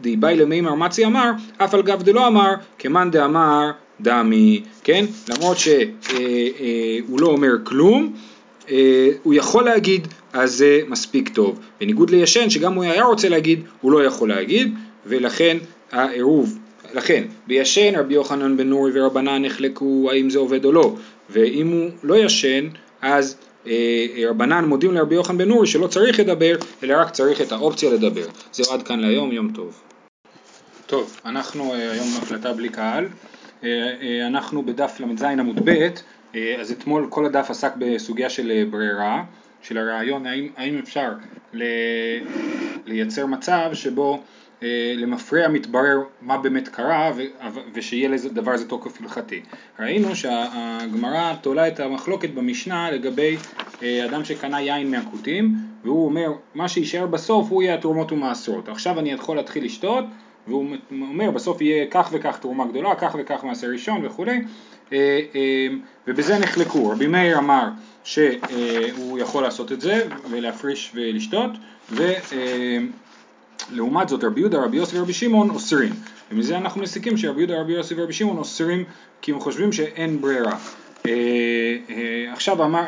דיבאי 0.00 0.36
למימר 0.36 0.74
מצי 0.74 1.06
אמר, 1.06 1.30
אף 1.58 1.74
על 1.74 1.82
גב 1.82 2.02
דלא 2.02 2.26
אמר, 2.26 2.54
כמאן 2.78 3.10
דאמר 3.10 3.70
דמי, 4.02 4.62
כן? 4.84 5.04
למרות 5.28 5.58
שהוא 5.58 5.74
אה, 6.10 6.18
אה, 6.60 6.98
לא 7.18 7.26
אומר 7.26 7.50
כלום, 7.64 8.14
אה, 8.70 9.08
הוא 9.22 9.34
יכול 9.34 9.64
להגיד, 9.64 10.08
אז 10.32 10.54
זה 10.54 10.80
מספיק 10.88 11.28
טוב. 11.28 11.60
בניגוד 11.80 12.10
לישן, 12.10 12.50
שגם 12.50 12.74
הוא 12.74 12.84
היה 12.84 13.04
רוצה 13.04 13.28
להגיד, 13.28 13.60
הוא 13.80 13.92
לא 13.92 14.04
יכול 14.04 14.28
להגיד, 14.28 14.74
ולכן 15.06 15.56
העירוב, 15.92 16.58
לכן, 16.94 17.24
בישן 17.46 17.94
רבי 17.96 18.14
יוחנן 18.14 18.56
בן 18.56 18.68
נורי 18.68 18.90
ורבנן 18.94 19.44
נחלקו 19.44 20.08
האם 20.12 20.30
זה 20.30 20.38
עובד 20.38 20.64
או 20.64 20.72
לא, 20.72 20.94
ואם 21.30 21.68
הוא 21.68 21.90
לא 22.02 22.14
ישן, 22.14 22.68
אז 23.02 23.36
רבנן 24.28 24.64
מודים 24.64 24.94
לרבי 24.94 25.14
יוחנן 25.14 25.38
בן 25.38 25.48
נורי 25.48 25.66
שלא 25.66 25.86
צריך 25.86 26.20
לדבר, 26.20 26.56
אלא 26.82 26.94
רק 27.00 27.10
צריך 27.10 27.40
את 27.40 27.52
האופציה 27.52 27.92
לדבר. 27.92 28.26
זהו 28.52 28.72
עד 28.72 28.82
כאן 28.82 29.00
להיום, 29.00 29.32
יום 29.32 29.52
טוב. 29.54 29.80
טוב, 30.86 31.16
אנחנו 31.24 31.74
היום 31.74 32.08
הקלטה 32.22 32.52
בלי 32.52 32.68
קהל. 32.68 33.06
אנחנו 34.26 34.62
בדף 34.62 35.00
ל"ז 35.00 35.22
עמוד 35.22 35.60
ב', 35.64 35.88
אז 36.60 36.72
אתמול 36.72 37.06
כל 37.10 37.26
הדף 37.26 37.50
עסק 37.50 37.72
בסוגיה 37.78 38.30
של 38.30 38.64
ברירה, 38.70 39.24
של 39.62 39.78
הרעיון 39.78 40.26
האם, 40.26 40.48
האם 40.56 40.78
אפשר 40.78 41.12
לייצר 42.86 43.26
מצב 43.26 43.70
שבו 43.72 44.22
למפרע 44.96 45.48
מתברר 45.48 45.98
מה 46.22 46.38
באמת 46.38 46.68
קרה 46.68 47.12
ושיהיה 47.74 48.08
לדבר 48.08 48.52
הזה 48.52 48.68
תוקף 48.68 49.00
הלכתי. 49.00 49.40
ראינו 49.78 50.16
שהגמרא 50.16 51.34
תולה 51.40 51.68
את 51.68 51.80
המחלוקת 51.80 52.30
במשנה 52.30 52.90
לגבי 52.90 53.36
אדם 53.80 54.24
שקנה 54.24 54.60
יין 54.60 54.90
מהכותים 54.90 55.54
והוא 55.84 56.04
אומר 56.04 56.28
מה 56.54 56.68
שישאר 56.68 57.06
בסוף 57.06 57.50
הוא 57.50 57.62
יהיה 57.62 57.74
התרומות 57.74 58.12
ומעשרות. 58.12 58.68
עכשיו 58.68 58.98
אני 58.98 59.12
יכול 59.12 59.36
להתחיל 59.36 59.64
לשתות 59.64 60.04
והוא 60.48 60.66
אומר 60.90 61.30
בסוף 61.30 61.60
יהיה 61.60 61.86
כך 61.90 62.08
וכך 62.12 62.38
תרומה 62.38 62.66
גדולה, 62.66 62.94
כך 62.94 63.16
וכך 63.18 63.44
מעשר 63.44 63.66
ראשון 63.66 64.06
וכולי. 64.06 64.40
ובזה 66.06 66.38
נחלקו. 66.38 66.90
רבי 66.90 67.06
מאיר 67.06 67.38
אמר 67.38 67.68
שהוא 68.04 69.18
יכול 69.18 69.42
לעשות 69.42 69.72
את 69.72 69.80
זה 69.80 70.06
ולהפריש 70.30 70.92
ולשתות 70.94 71.50
ולעומת 73.70 74.08
זאת 74.08 74.24
רבי 74.24 74.40
יהודה, 74.40 74.64
רבי 74.64 74.76
יוסי 74.76 74.98
ורבי 74.98 75.12
שמעון 75.12 75.50
אוסרים. 75.50 75.92
ומזה 76.32 76.56
אנחנו 76.56 76.82
מסיקים 76.82 77.16
שרבי 77.16 77.40
יהודה, 77.40 77.60
רבי 77.60 77.72
יוסי 77.72 77.94
ורבי 77.96 78.12
שמעון 78.12 78.38
אוסרים 78.38 78.84
כי 79.22 79.32
הם 79.32 79.40
חושבים 79.40 79.72
שאין 79.72 80.20
ברירה. 80.20 80.58
עכשיו 82.32 82.64
אמר, 82.64 82.84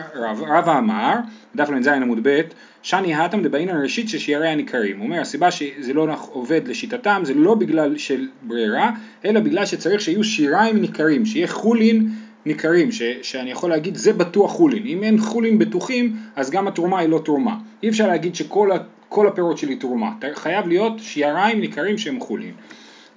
רבא 0.47 0.79
אמר, 0.79 1.15
דף 1.57 1.69
ל"ז 1.71 1.87
עמוד 1.87 2.19
ב', 2.23 2.41
שני 2.85 3.15
האטם 3.15 3.43
דבעינן 3.43 3.83
ראשית 3.83 4.09
ששיירי 4.09 4.49
הניכרים. 4.49 4.99
הוא 4.99 5.07
אומר 5.07 5.21
הסיבה 5.21 5.51
שזה 5.51 5.93
לא 5.93 6.07
עובד 6.33 6.69
לשיטתם 6.69 7.23
זה 7.25 7.35
לא 7.35 7.55
בגלל 7.55 7.99
של 7.99 8.29
ברירה, 8.43 8.91
אלא 9.25 9.41
בגלל 9.41 9.67
שצריך 9.67 10.01
שיהיו 10.01 10.25
שיריים 10.25 10.81
ניכרים, 10.81 11.27
שיהיה 11.27 11.47
חולין 11.47 12.09
ניכרים, 12.47 12.93
ש, 12.93 13.03
שאני 13.23 13.51
יכול 13.51 13.71
להגיד 13.71 13.95
זה 13.95 14.13
בטוח 14.13 14.51
חולין. 14.51 14.87
אם 14.87 15.03
אין 15.03 15.19
חולין 15.19 15.59
בטוחים 15.59 16.17
אז 16.37 16.51
גם 16.51 16.69
התרומה 16.69 16.99
היא 16.99 17.09
לא 17.09 17.21
תרומה. 17.25 17.57
אי 17.83 17.89
אפשר 17.89 18.07
להגיד 18.07 18.35
שכל 18.35 19.27
הפירות 19.29 19.59
שלי 19.59 19.77
תרומה, 19.77 20.11
חייב 20.35 20.69
להיות 20.69 20.93
שיריים 20.99 21.61
ניכרים 21.61 21.99
שהם 21.99 22.21
חולין. 22.21 22.53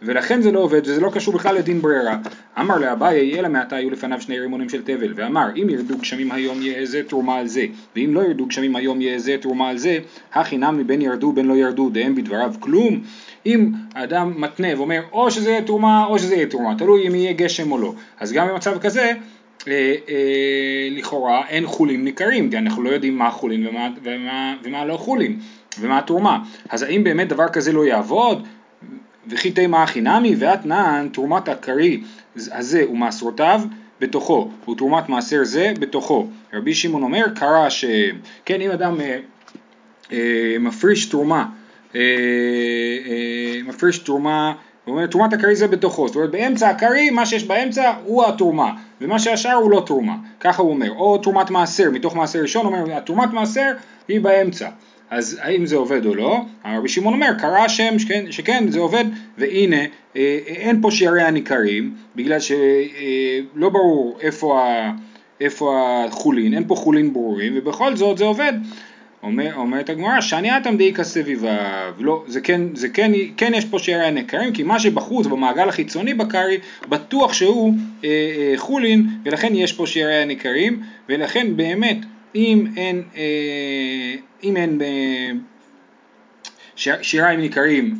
ולכן 0.01 0.41
זה 0.41 0.51
לא 0.51 0.59
עובד 0.59 0.81
וזה 0.83 1.01
לא 1.01 1.09
קשור 1.09 1.33
בכלל 1.33 1.55
לדין 1.55 1.81
ברירה. 1.81 2.17
אמר 2.59 2.77
לאביי 2.77 3.39
אלא 3.39 3.49
מעתה 3.49 3.75
היו 3.75 3.89
לפניו 3.89 4.21
שני 4.21 4.39
רימונים 4.39 4.69
של 4.69 4.83
תבל. 4.83 5.13
ואמר 5.15 5.47
אם 5.55 5.69
ירדו 5.69 5.97
גשמים 5.97 6.31
היום 6.31 6.61
יהיה 6.61 6.85
זה 6.85 7.03
תרומה 7.03 7.37
על 7.37 7.47
זה. 7.47 7.65
ואם 7.95 8.11
לא 8.13 8.21
ירדו 8.21 8.45
גשמים 8.45 8.75
היום 8.75 9.01
יהיה 9.01 9.19
זה 9.19 9.35
תרומה 9.41 9.69
על 9.69 9.77
זה. 9.77 9.99
הכי 10.33 10.57
נמי 10.57 10.83
בין 10.83 11.01
ירדו 11.01 11.31
בין 11.31 11.45
לא 11.45 11.53
ירדו. 11.53 11.89
דהם 11.89 12.15
בדבריו 12.15 12.53
כלום. 12.59 13.01
אם 13.45 13.71
האדם 13.95 14.33
מתנה 14.37 14.67
ואומר 14.77 15.01
או 15.11 15.31
שזה 15.31 15.49
יהיה 15.49 15.61
תרומה 15.61 16.05
או 16.05 16.19
שזה 16.19 16.35
יהיה 16.35 16.45
תרומה. 16.45 16.75
תלוי 16.77 17.07
אם 17.07 17.15
יהיה 17.15 17.33
גשם 17.33 17.71
או 17.71 17.77
לא. 17.77 17.93
אז 18.19 18.33
גם 18.33 18.47
במצב 18.47 18.77
כזה 18.79 19.11
אה, 19.67 19.95
אה, 20.09 20.87
לכאורה 20.91 21.47
אין 21.49 21.65
חולים 21.65 22.03
ניכרים 22.03 22.49
כי 22.49 22.57
אנחנו 22.57 22.83
לא 22.83 22.89
יודעים 22.89 23.17
מה 23.17 23.31
חולים 23.31 23.67
ומה, 23.67 23.89
ומה, 24.03 24.55
ומה 24.63 24.85
לא 24.85 24.97
חולים 24.97 25.39
ומה 25.79 25.97
התרומה. 25.97 26.39
אז 26.69 26.83
האם 26.83 27.03
באמת 27.03 27.27
דבר 27.29 27.47
כזה 27.47 27.73
לא 27.73 27.85
יעבוד 27.85 28.47
וכי 29.29 29.51
תימא 29.51 29.77
הכי 29.77 30.01
נמי 30.01 30.35
ואתנן 30.39 31.07
תרומת 31.13 31.49
הכרי 31.49 32.01
הזה 32.35 32.89
ומעשרותיו 32.89 33.61
בתוכו 33.99 34.49
ותרומת 34.69 35.09
מעשר 35.09 35.43
זה 35.43 35.73
בתוכו. 35.79 36.27
רבי 36.53 36.73
שמעון 36.73 37.03
אומר 37.03 37.25
קרה 37.35 37.69
ש... 37.69 37.85
כן 38.45 38.61
אם 38.61 38.71
אדם 38.71 39.01
אה, 39.01 39.19
אה, 40.11 40.55
מפריש 40.59 41.05
תרומה 41.05 41.45
אה, 41.95 42.01
מפריש 43.65 43.99
תרומה 43.99 44.53
הוא 44.85 44.95
אומר 44.95 45.07
תרומת 45.07 45.33
הכרי 45.33 45.55
זה 45.55 45.67
בתוכו, 45.67 46.07
זאת 46.07 46.15
אומרת 46.15 46.31
באמצע 46.31 46.69
הכרי 46.69 47.09
מה 47.09 47.25
שיש 47.25 47.43
באמצע 47.43 47.93
הוא 48.03 48.25
התרומה 48.25 48.71
ומה 49.01 49.19
שהשאר 49.19 49.53
הוא 49.53 49.71
לא 49.71 49.83
תרומה, 49.85 50.15
ככה 50.39 50.61
הוא 50.61 50.69
אומר, 50.69 50.91
או 50.91 51.17
תרומת 51.17 51.49
מעשר, 51.49 51.91
מתוך 51.91 52.15
מעשר 52.15 52.39
ראשון 52.39 52.65
הוא 52.65 52.75
אומר 52.77 52.99
תרומת 52.99 53.33
מעשר 53.33 53.71
היא 54.07 54.21
באמצע 54.21 54.69
אז 55.09 55.39
האם 55.41 55.65
זה 55.65 55.75
עובד 55.75 56.05
או 56.05 56.15
לא? 56.15 56.41
רבי 56.65 56.89
שמעון 56.89 57.13
אומר, 57.13 57.31
קרא 57.39 57.59
השם 57.59 57.99
שכן, 57.99 58.31
שכן 58.31 58.71
זה 58.71 58.79
עובד, 58.79 59.05
והנה 59.37 59.81
אה, 60.15 60.39
אין 60.45 60.81
פה 60.81 60.91
שיערי 60.91 61.23
הניכרים, 61.23 61.95
בגלל 62.15 62.39
שלא 62.39 62.57
אה, 63.65 63.69
ברור 63.69 64.17
איפה, 64.21 64.61
איפה 65.41 66.03
החולין, 66.07 66.53
אין 66.53 66.63
פה 66.67 66.75
חולין 66.75 67.13
ברורים, 67.13 67.53
ובכל 67.55 67.95
זאת 67.95 68.17
זה 68.17 68.25
עובד. 68.25 68.53
אומר, 69.23 69.55
אומרת 69.55 69.89
הגמרא, 69.89 70.21
שאני 70.21 70.57
אתם 70.57 70.77
דאיכא 70.77 71.03
סביביו, 71.03 71.93
לא, 71.99 72.23
זה, 72.27 72.41
כן, 72.41 72.61
זה 72.75 72.89
כן, 72.89 73.11
כן 73.37 73.51
יש 73.55 73.65
פה 73.65 73.79
שיערי 73.79 74.05
הניכרים, 74.05 74.53
כי 74.53 74.63
מה 74.63 74.79
שבחוץ, 74.79 75.27
במעגל 75.27 75.69
החיצוני 75.69 76.13
בקרי, 76.13 76.57
בטוח 76.89 77.33
שהוא 77.33 77.73
אה, 78.03 78.09
אה, 78.09 78.53
חולין, 78.57 79.07
ולכן 79.25 79.55
יש 79.55 79.73
פה 79.73 79.87
שיערי 79.87 80.15
הניכרים, 80.15 80.81
ולכן 81.09 81.47
באמת 81.55 81.97
אם 82.35 82.67
אין, 82.77 83.03
אה, 83.15 84.15
אם 84.43 84.57
אין 84.57 84.81
אה, 84.81 85.31
שיריים 87.01 87.39
ניכרים, 87.39 87.95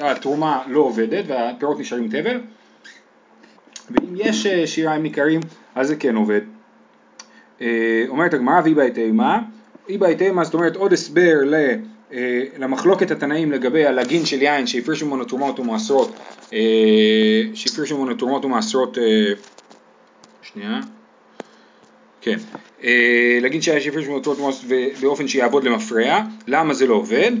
התרומה 0.00 0.62
לא 0.68 0.80
עובדת 0.80 1.24
והפירות 1.26 1.80
נשארים 1.80 2.08
תבל, 2.08 2.40
ואם 3.90 4.14
יש 4.16 4.46
אה, 4.46 4.66
שיריים 4.66 5.02
ניכרים 5.02 5.40
אז 5.74 5.88
זה 5.88 5.96
כן 5.96 6.16
עובד. 6.16 6.40
אומרת 8.08 8.34
הגמרא 8.34 8.60
ואיבא 8.64 8.88
תימא, 8.88 9.38
איבא 9.88 10.14
תימא 10.14 10.44
זאת 10.44 10.54
אומרת 10.54 10.76
עוד 10.76 10.92
הסבר 10.92 11.40
למחלוקת 12.58 13.10
התנאים 13.10 13.52
לגבי 13.52 13.86
הלגין 13.86 14.26
של 14.26 14.42
יין 14.42 14.66
שהפרישו 14.66 15.06
ממנו 15.06 15.24
תרומות 15.24 15.60
ומעשרות, 15.60 16.20
שהפרישו 17.54 17.98
ממנו 17.98 18.14
תרומות 18.14 18.44
ומעשרות, 18.44 18.98
שנייה, 20.42 20.80
כן, 22.24 22.38
אה, 22.58 22.73
להגיד 23.40 23.62
שיש 23.62 23.86
הפרש 23.86 24.06
מאותו 24.06 24.34
תמוס 24.34 24.64
באופן 25.00 25.28
שיעבוד 25.28 25.64
למפרע, 25.64 26.20
למה 26.46 26.74
זה 26.74 26.86
לא 26.86 26.94
עובד? 26.94 27.32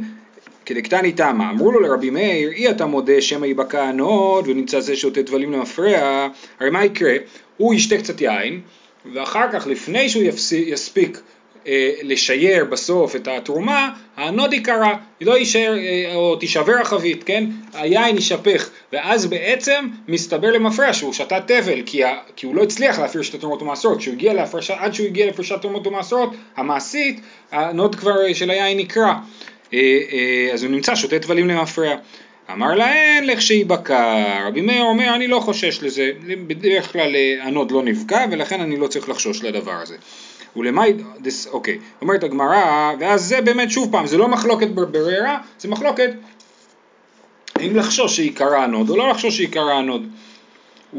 כדקתני 0.66 1.12
טעמא, 1.12 1.50
אמרו 1.50 1.72
לו 1.72 1.80
לרבי 1.80 2.10
מאיר, 2.10 2.50
אי 2.50 2.70
אתה 2.70 2.86
מודה 2.86 3.20
שמא 3.20 3.46
ייבקע 3.46 3.82
הנוד 3.82 4.48
ונמצא 4.48 4.80
זה 4.80 4.96
שותה 4.96 5.22
טבלים 5.22 5.52
למפרע, 5.52 6.28
הרי 6.60 6.70
מה 6.70 6.84
יקרה? 6.84 7.16
הוא 7.56 7.74
ישתה 7.74 7.98
קצת 7.98 8.20
יין, 8.20 8.60
ואחר 9.12 9.46
כך 9.52 9.66
לפני 9.66 10.08
שהוא 10.08 10.22
יספיק 10.52 11.20
אה, 11.66 11.90
לשייר 12.02 12.64
בסוף 12.64 13.16
את 13.16 13.28
התרומה, 13.28 13.90
הנוד 14.16 14.52
ייקרע, 14.52 14.94
לא 15.20 15.38
יישאר, 15.38 15.74
אה, 15.76 16.14
או 16.14 16.36
תישבר 16.36 16.76
החבית, 16.80 17.24
כן? 17.24 17.44
היין 17.72 18.16
יישפך, 18.16 18.70
ואז 18.94 19.26
בעצם 19.26 19.88
מסתבר 20.08 20.50
למפרע 20.50 20.92
שהוא 20.92 21.12
שתה 21.12 21.40
תבל, 21.40 21.82
כי, 21.86 22.04
ה, 22.04 22.18
כי 22.36 22.46
הוא 22.46 22.54
לא 22.54 22.62
הצליח 22.62 22.98
להפריש 22.98 23.30
את 23.30 23.34
התרומות 23.34 23.62
ומעשרות, 23.62 23.98
כשהוא 23.98 24.14
הגיע 24.14 24.34
להפרשה, 24.34 24.74
עד 24.78 24.94
שהוא 24.94 25.06
הגיע 25.06 25.26
להפרשת 25.26 25.62
תרומות 25.62 25.86
ומעשרות, 25.86 26.30
המעשית, 26.56 27.20
הנוד 27.52 27.94
כבר 27.94 28.32
של 28.32 28.50
היין 28.50 28.78
נקרע, 28.78 29.14
אה, 29.72 30.50
אז 30.52 30.62
הוא 30.62 30.70
נמצא 30.70 30.94
שותה 30.94 31.18
טבלים 31.18 31.48
למפרע. 31.48 31.94
אמר 32.52 32.74
להן 32.74 33.24
לכשייבקע, 33.24 34.24
רבי 34.46 34.60
מאיר 34.60 34.82
אומר 34.82 35.14
אני 35.14 35.28
לא 35.28 35.40
חושש 35.40 35.82
לזה, 35.82 36.10
בדרך 36.46 36.92
כלל 36.92 37.16
הנוד 37.42 37.70
לא 37.70 37.82
נבקע 37.82 38.26
ולכן 38.30 38.60
אני 38.60 38.76
לא 38.76 38.86
צריך 38.86 39.08
לחשוש 39.08 39.42
לדבר 39.42 39.72
הזה. 39.82 39.96
ולמאי, 40.56 40.92
אוקיי, 41.50 41.78
אומרת 42.00 42.24
הגמרא, 42.24 42.92
ואז 43.00 43.24
זה 43.24 43.40
באמת 43.40 43.70
שוב 43.70 43.92
פעם, 43.92 44.06
זה 44.06 44.18
לא 44.18 44.28
מחלוקת 44.28 44.68
ברירה, 44.68 45.38
זה 45.58 45.68
מחלוקת 45.68 46.10
האם 47.54 47.76
לחשוש 47.76 48.16
שייקרע 48.16 48.64
הנוד 48.64 48.90
או 48.90 48.96
לא 48.96 49.08
לחשוש 49.08 49.36
שייקרע 49.36 49.78
הנוד. 49.78 50.06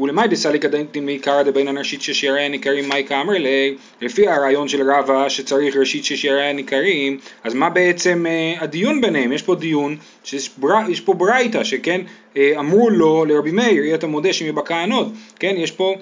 ולמאי 0.00 0.28
דסליק 0.28 0.64
אדעתין 0.64 1.06
מעיקרא 1.06 1.42
דבעינן 1.42 1.78
ראשית 1.78 2.02
ששיריה 2.02 2.42
ניכרים 2.42 2.88
מאי 2.88 3.04
קאמרי 3.08 3.32
ליה, 3.32 3.74
לפי 4.00 4.28
הרעיון 4.28 4.68
של 4.68 4.90
רבא 4.90 5.28
שצריך 5.28 5.76
ראשית 5.76 6.04
ששיריה 6.04 6.44
ניכרים, 6.44 7.18
אז 7.44 7.54
מה 7.54 7.70
בעצם 7.70 8.26
אה, 8.28 8.54
הדיון 8.60 9.00
ביניהם? 9.00 9.32
יש 9.32 9.42
פה 9.42 9.54
דיון, 9.54 9.96
שיש 10.24 10.50
בר, 10.58 10.78
פה 11.04 11.14
ברייתא, 11.14 11.64
שכן 11.64 12.00
אה, 12.36 12.52
אמרו 12.58 12.90
לו 12.90 13.24
לרבי 13.24 13.50
מאיר, 13.50 13.84
אי 13.84 13.94
אתה 13.94 14.06
מודה 14.06 14.32
שמא 14.32 14.52
ייבקע 14.52 14.76
הנוד, 14.76 15.14
כן, 15.38 15.54
יש 15.58 15.70
פה 15.70 15.94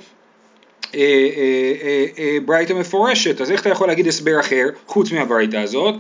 אה, 0.95 1.01
אה, 1.37 2.07
אה, 2.19 2.39
ברייתא 2.45 2.73
מפורשת, 2.73 3.41
אז 3.41 3.51
איך 3.51 3.61
אתה 3.61 3.69
יכול 3.69 3.89
להגיד 3.89 4.07
הסבר 4.07 4.41
אחר 4.41 4.67
חוץ 4.87 5.13
מהברייתא 5.13 5.57
הזאת? 5.57 5.95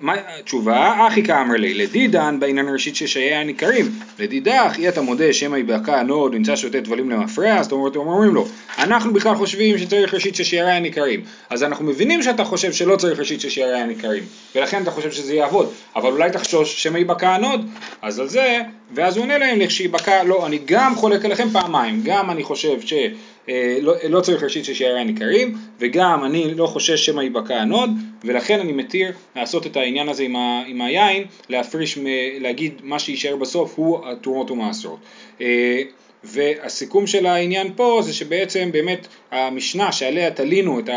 מה 0.00 0.14
התשובה? 0.38 1.06
הכי 1.08 1.22
קאמרי 1.22 1.56
ליה, 1.56 1.74
לדידן 1.74 2.40
בעינן 2.40 2.68
ראשית 2.68 2.96
ששיריה 2.96 3.34
ניכרים, 3.34 3.86
לדידך 4.18 4.74
אי 4.78 4.88
אתה 4.88 5.00
מודה 5.00 5.32
שמא 5.32 5.56
יבקע 5.56 6.02
נוד 6.02 6.34
נמצא 6.34 6.56
שותה 6.56 6.80
טבלים 6.80 7.10
למפרע, 7.10 7.58
אז 7.58 7.66
אתם 7.66 7.76
אומרים 7.96 8.34
לו, 8.34 8.46
אנחנו 8.78 9.12
בכלל 9.12 9.34
חושבים 9.34 9.78
שצריך 9.78 10.14
ראשית 10.14 10.34
ששיריה 10.34 10.72
ניכרים, 10.72 11.20
אז 11.50 11.62
אנחנו 11.62 11.84
מבינים 11.84 12.22
שאתה 12.22 12.44
חושב 12.44 12.72
שלא 12.72 12.96
צריך 12.96 13.18
ראשית 13.18 13.40
ששיריה 13.40 13.80
ניכרים, 13.80 14.22
ולכן 14.54 14.82
אתה 14.82 14.90
חושב 14.90 15.10
שזה 15.10 15.34
יעבוד, 15.34 15.72
אבל 15.96 16.12
אולי 16.12 16.30
תחשוש 16.30 16.82
שמא 16.82 16.98
יבקע 16.98 17.36
נוד, 17.38 17.66
אז 18.02 18.20
על 18.20 18.28
זה, 18.28 18.60
ואז 18.94 19.16
הוא 19.16 19.22
עונה 19.22 19.38
להם 19.38 19.60
לכשיבקע, 19.60 20.24
לא, 20.24 20.46
אני 20.46 20.58
גם 20.64 20.94
חולק 20.96 21.24
עליכם 21.24 21.50
פעמיים, 21.50 22.00
גם 22.04 22.30
אני 22.30 22.42
חושב 22.42 22.80
ש... 22.80 22.92
אה, 23.48 23.78
לא, 24.08 24.20
צריך 24.20 24.42
ראשית 24.42 24.64
ששיריה 24.64 25.00
ניכרים, 25.00 25.58
וגם 25.80 26.24
אני 26.24 26.54
לא 26.54 26.66
חושש 26.66 27.06
שמא 27.06 27.22
ייבקע 27.22 27.56
הנוד, 27.56 27.90
ולכן 28.24 28.60
אני 28.60 28.72
מתיר 28.72 29.12
לעשות 29.36 29.66
את 29.66 29.76
העניין 29.76 30.08
הזה 30.08 30.22
עם, 30.22 30.36
ה, 30.36 30.62
עם 30.66 30.80
היין, 30.80 31.24
להפריש, 31.48 31.98
להגיד 32.40 32.80
מה 32.82 32.98
שיישאר 32.98 33.36
בסוף 33.36 33.74
הוא 33.76 34.08
התרומות 34.08 34.50
ומעשרות. 34.50 34.98
אה, 35.40 35.82
והסיכום 36.24 37.06
של 37.06 37.26
העניין 37.26 37.72
פה 37.76 38.00
זה 38.02 38.12
שבעצם 38.12 38.72
באמת 38.72 39.06
המשנה 39.30 39.92
שעליה 39.92 40.30
תלינו 40.30 40.78
את 40.80 40.88